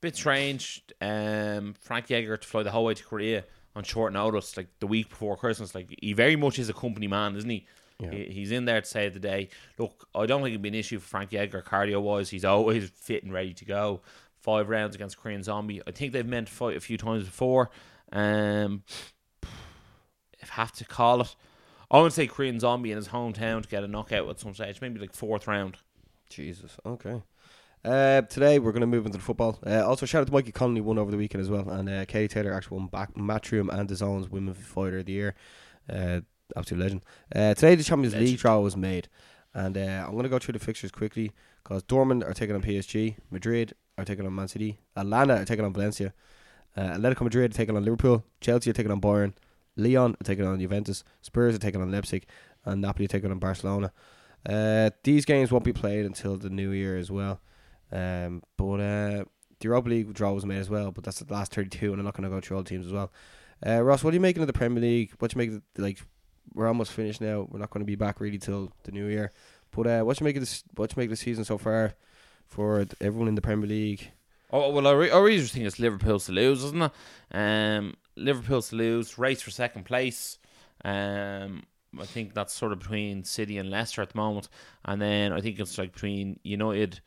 [0.00, 0.82] bit strange.
[1.00, 3.44] Um, Frankie Edgar to fly the whole way to Korea
[3.76, 5.74] on short notice, like the week before Christmas.
[5.74, 7.66] Like he very much is a company man, isn't he?
[7.98, 8.10] Yeah.
[8.10, 9.48] He- He's in there to save the day.
[9.78, 12.30] Look, I don't think it'd be an issue for Frankie Edgar cardio wise.
[12.30, 14.00] He's always fit and ready to go.
[14.40, 15.82] Five rounds against Korean Zombie.
[15.86, 17.70] I think they've meant to fight a few times before.
[18.12, 18.84] Um,
[20.40, 21.34] if I have to call it,
[21.90, 24.80] I would say Korean Zombie in his hometown to get a knockout at some stage,
[24.80, 25.76] maybe like fourth round.
[26.30, 26.76] Jesus.
[26.86, 27.22] Okay.
[27.84, 29.58] Uh, today we're going to move into the football.
[29.66, 32.04] Uh, also, shout out to Mikey Connolly won over the weekend as well, and uh,
[32.04, 35.34] Katie Taylor actually won back Matchroom and DAZN's Women Fighter of the Year.
[36.56, 37.02] Absolute legend.
[37.34, 38.30] Uh, today the Champions Legend.
[38.30, 39.08] League draw was made,
[39.54, 41.32] and uh, I'm going to go through the fixtures quickly
[41.62, 45.64] because Dortmund are taking on PSG, Madrid are taking on Man City, Atalanta are taking
[45.64, 46.14] on Valencia,
[46.76, 49.34] uh, Atletico Madrid are taking on Liverpool, Chelsea are taking on Bayern,
[49.76, 52.26] Lyon are taking on Juventus, Spurs are taking on Leipzig,
[52.64, 53.92] and Napoli are taking on Barcelona.
[54.48, 57.40] Uh, these games won't be played until the new year as well.
[57.90, 59.24] Um, but uh,
[59.60, 62.04] the Europa League draw was made as well, but that's the last 32, and I'm
[62.04, 63.12] not going to go through all the teams as well.
[63.66, 65.12] Uh, Ross, what are you making of the Premier League?
[65.18, 65.98] What do you make of the, like?
[66.54, 67.46] We're almost finished now.
[67.50, 69.32] We're not going to be back really till the new year.
[69.70, 70.64] But uh, what you make of this?
[70.76, 71.94] What you make of the season so far
[72.46, 74.10] for everyone in the Premier League?
[74.50, 76.92] Oh well, I, re- I really just think it's Liverpool's to lose, isn't it?
[77.32, 80.38] Um, Liverpool's to lose, race for second place.
[80.84, 81.64] Um,
[81.98, 84.48] I think that's sort of between City and Leicester at the moment,
[84.86, 87.00] and then I think it's like between United,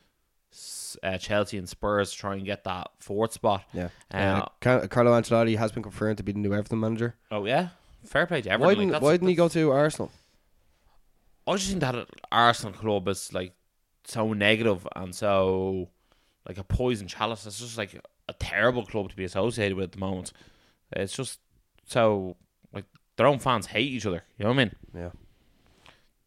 [1.02, 3.64] uh, Chelsea, and Spurs to try and get that fourth spot.
[3.72, 3.88] Yeah.
[4.12, 7.16] Uh, Uh, Carlo Ancelotti has been confirmed to be the new Everton manager.
[7.32, 7.68] oh yeah,
[8.04, 8.66] fair play to Everton.
[8.66, 10.10] Why didn't that's- Why didn't he go to Arsenal?
[11.46, 13.52] I just think that Arsenal club is like
[14.04, 15.88] so negative and so
[16.46, 17.46] like a poison chalice.
[17.46, 20.32] It's just like a terrible club to be associated with at the moment.
[20.92, 21.40] It's just
[21.86, 22.36] so
[22.72, 22.84] like
[23.16, 24.22] their own fans hate each other.
[24.38, 24.74] You know what I mean?
[24.94, 25.10] Yeah.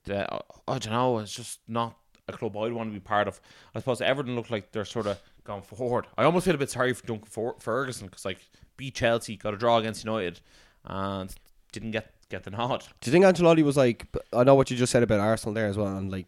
[0.03, 0.27] The,
[0.67, 1.19] I don't know.
[1.19, 1.95] It's just not
[2.27, 3.39] a club I'd want to be part of.
[3.73, 6.07] I suppose Everton look like they're sort of gone forward.
[6.17, 8.39] I almost feel a bit sorry for Duncan Ferguson because like
[8.77, 10.41] beat Chelsea, got a draw against United,
[10.83, 11.33] and
[11.75, 12.83] didn't get get the nod.
[13.01, 14.07] Do you think Ancelotti was like?
[14.33, 16.25] I know what you just said about Arsenal there as well, and like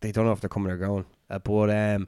[0.00, 1.06] they don't know if they're coming or going.
[1.30, 2.06] Uh, but um,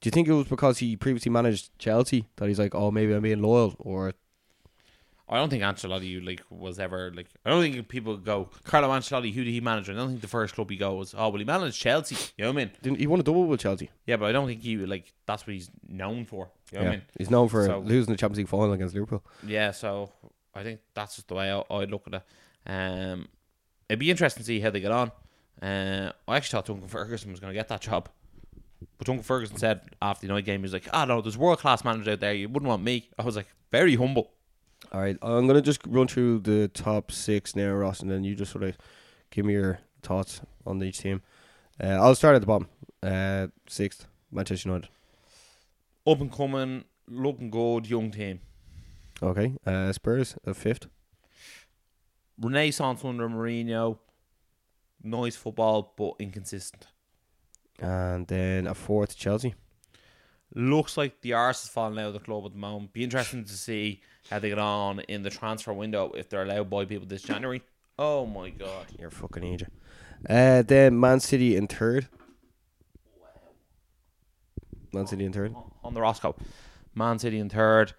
[0.00, 3.12] do you think it was because he previously managed Chelsea that he's like, oh, maybe
[3.14, 4.12] I'm being loyal, or
[5.28, 7.28] I don't think Ancelotti like was ever like.
[7.46, 9.32] I don't think people go Carlo Ancelotti.
[9.32, 9.88] Who did he manage?
[9.88, 11.14] I don't think the first club he goes.
[11.16, 12.16] Oh well, he managed Chelsea.
[12.36, 12.72] You know what I mean?
[12.82, 13.90] didn't he won a double with Chelsea?
[14.06, 16.50] Yeah, but I don't think he like that's what he's known for.
[16.70, 17.02] You know what I mean?
[17.18, 19.22] he's known for So- losing the Champions League final against Liverpool.
[19.46, 20.10] Yeah, so
[20.54, 22.22] I think that's just the way I, I'd look at it.
[22.70, 23.28] Um,
[23.88, 25.10] it'd be interesting to see how they get on.
[25.60, 28.08] Uh, I actually thought Duncan Ferguson was going to get that job,
[28.98, 31.58] but Duncan Ferguson said after the night game, he was like, "Ah, no, there's world
[31.58, 32.34] class managers out there.
[32.34, 34.30] You wouldn't want me." I was like, very humble.
[34.92, 38.34] All right, I'm gonna just run through the top six now, Ross, and then you
[38.34, 38.76] just sort of
[39.30, 41.22] give me your thoughts on each team.
[41.82, 42.68] Uh, I'll start at the bottom.
[43.02, 44.90] Uh, sixth, Manchester United.
[46.06, 48.40] Up and coming, looking good, young team.
[49.22, 50.88] Okay, uh, Spurs at fifth.
[52.40, 53.98] Renaissance under Mourinho.
[55.02, 56.86] Nice football, but inconsistent.
[57.78, 59.54] And then a fourth, Chelsea.
[60.54, 62.92] Looks like the arse is falling out of the club at the moment.
[62.92, 66.68] Be interesting to see how they get on in the transfer window if they're allowed
[66.68, 67.62] buy people this January.
[67.98, 68.86] Oh my god.
[68.98, 69.72] You're fucking idiot.
[70.28, 72.08] Uh, then Man City in third.
[74.92, 75.54] Man City in third.
[75.82, 76.36] On the Roscoe.
[76.94, 77.94] Man City in third.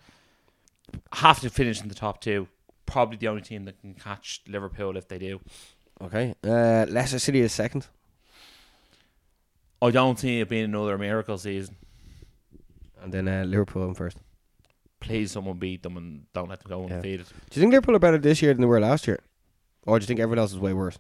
[1.13, 2.47] Have to finish in the top two.
[2.85, 5.39] Probably the only team that can catch Liverpool if they do.
[6.01, 6.35] Okay.
[6.43, 7.87] Uh, Leicester City is second.
[9.81, 11.75] I don't see it being another miracle season.
[13.01, 14.17] And then uh, Liverpool in first.
[14.99, 16.95] Please someone beat them and don't let them go Yeah.
[16.95, 17.25] undefeated.
[17.49, 19.19] Do you think Liverpool are better this year than they were last year?
[19.85, 20.97] Or do you think everyone else is way worse?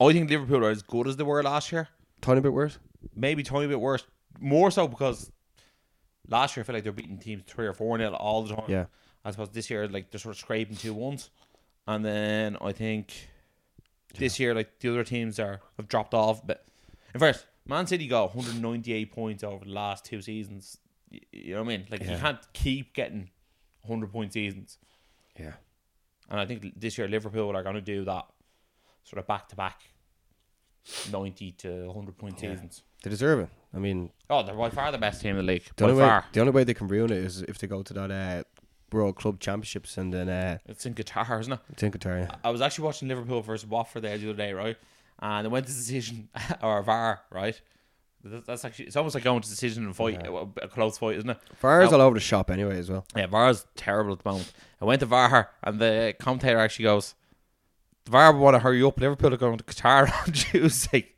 [0.00, 1.88] I think Liverpool are as good as they were last year.
[2.22, 2.78] Tiny bit worse?
[3.14, 4.06] Maybe tiny bit worse.
[4.40, 5.30] more so because
[6.28, 8.64] last year I feel like they're beating teams three or four nil all the time.
[8.68, 8.86] Yeah.
[9.24, 11.30] I suppose this year like they're sort of scraping two ones,
[11.86, 13.28] and then I think
[14.18, 16.46] this year like the other teams are have dropped off.
[16.46, 16.66] But
[17.14, 20.78] in first, Man City got 198 points over the last two seasons.
[21.32, 21.86] You know what I mean?
[21.90, 23.30] Like you can't keep getting
[23.82, 24.78] 100 point seasons.
[25.38, 25.52] Yeah.
[26.30, 28.26] And I think this year Liverpool are going to do that
[29.04, 29.82] sort of back to back
[31.10, 32.50] 90 to 100 point Yeah.
[32.54, 32.82] seasons.
[33.02, 33.48] They deserve it.
[33.74, 35.64] I mean, Oh, they're by far the best team in the league.
[35.76, 36.24] the By only way far.
[36.32, 38.44] the only way they can ruin it is if they go to that uh,
[38.92, 41.58] World Club Championships and then uh, It's in Qatar, isn't it?
[41.70, 42.28] it's in Qatar.
[42.28, 42.36] Yeah.
[42.44, 44.76] I was actually watching Liverpool versus Watford there the other day, right?
[45.18, 46.28] And it went to decision
[46.62, 47.60] or VAR, right?
[48.26, 50.32] That's actually it's almost like going to decision and fight, a,
[50.62, 51.38] a close fight, isn't it?
[51.60, 53.04] VAR's Now- all over the shop anyway as well.
[53.14, 54.50] Yeah, VAR's terrible at the moment.
[54.80, 57.14] I went to VAR and the commentator actually goes,
[58.04, 59.00] "The want to hurry up.
[59.00, 61.08] Liverpool are going to Qatar on Tuesday."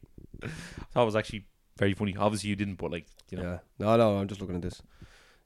[0.43, 0.49] I
[0.93, 2.17] thought it was actually very funny.
[2.17, 3.59] Obviously, you didn't, but like you know, Yeah.
[3.79, 4.83] No, no, I'm just looking at this.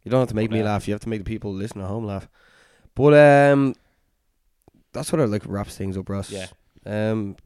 [0.03, 0.88] You don't have to make But, me uh, laugh.
[0.88, 2.28] You have to make the people listening at home laugh.
[2.95, 3.74] But um,
[4.93, 6.30] that's what I like wraps things up, Ross.
[6.30, 6.47] Yeah.
[6.86, 7.36] Um,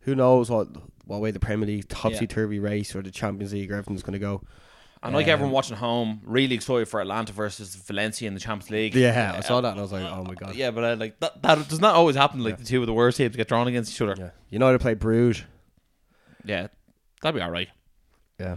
[0.00, 0.68] who knows what
[1.06, 2.26] what way the Premier League topsy Yeah.
[2.26, 4.42] turvy race or the Champions League or everything's going to go.
[5.04, 8.70] And like Um, everyone watching home, really excited for Atalanta versus Valencia in the Champions
[8.70, 8.94] League.
[8.94, 10.54] Yeah, I Uh, saw that and I was like, oh my god.
[10.54, 12.40] Yeah, but uh, like that, that does not always happen.
[12.44, 12.56] Like Yeah.
[12.58, 14.14] the two of the worst teams get drawn against each other.
[14.16, 14.30] Yeah.
[14.50, 15.44] United play Bruges.
[16.44, 16.68] Yeah,
[17.20, 17.68] that'd be all right.
[18.38, 18.56] Yeah.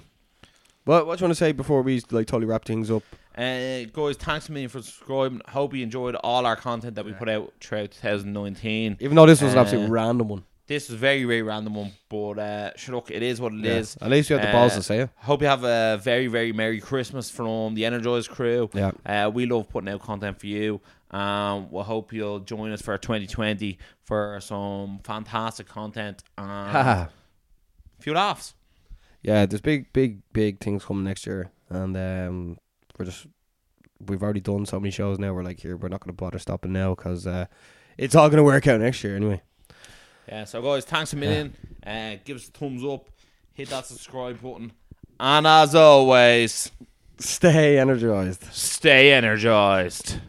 [0.84, 3.02] What what do you want to say before we like totally wrap things up?
[3.36, 5.42] Uh, guys, thanks a million for subscribing.
[5.50, 8.98] Hope you enjoyed all our content that we put out throughout 2019.
[9.00, 10.44] Even though this was an Uh, absolute random one.
[10.68, 13.64] This was a very, very random one, but uh, sure, look, it is what it
[13.66, 13.98] is.
[14.02, 15.10] At least you had the balls Uh, to say it.
[15.18, 18.70] Hope you have a very, very Merry Christmas from the Energized crew.
[18.74, 18.92] Yeah.
[19.06, 20.82] Uh, we love putting out content for you.
[21.12, 27.10] Um, we hope you'll join us for 2020 for some fantastic content and a
[28.00, 28.56] few laughs.
[29.22, 32.58] yeah, there's big, big, big things coming next year, and um,
[32.98, 33.28] we're just
[34.08, 35.32] we've already done so many shows now.
[35.32, 37.46] We're like, here, we're not going to bother stopping now because uh,
[37.98, 39.42] it's all going to work out next year anyway.
[40.28, 41.54] Yeah, so guys, thanks a million.
[41.86, 43.08] Uh, give us a thumbs up,
[43.54, 44.72] hit that subscribe button,
[45.20, 46.72] and as always,
[47.20, 48.44] Stay energized.
[48.52, 50.20] stay energized.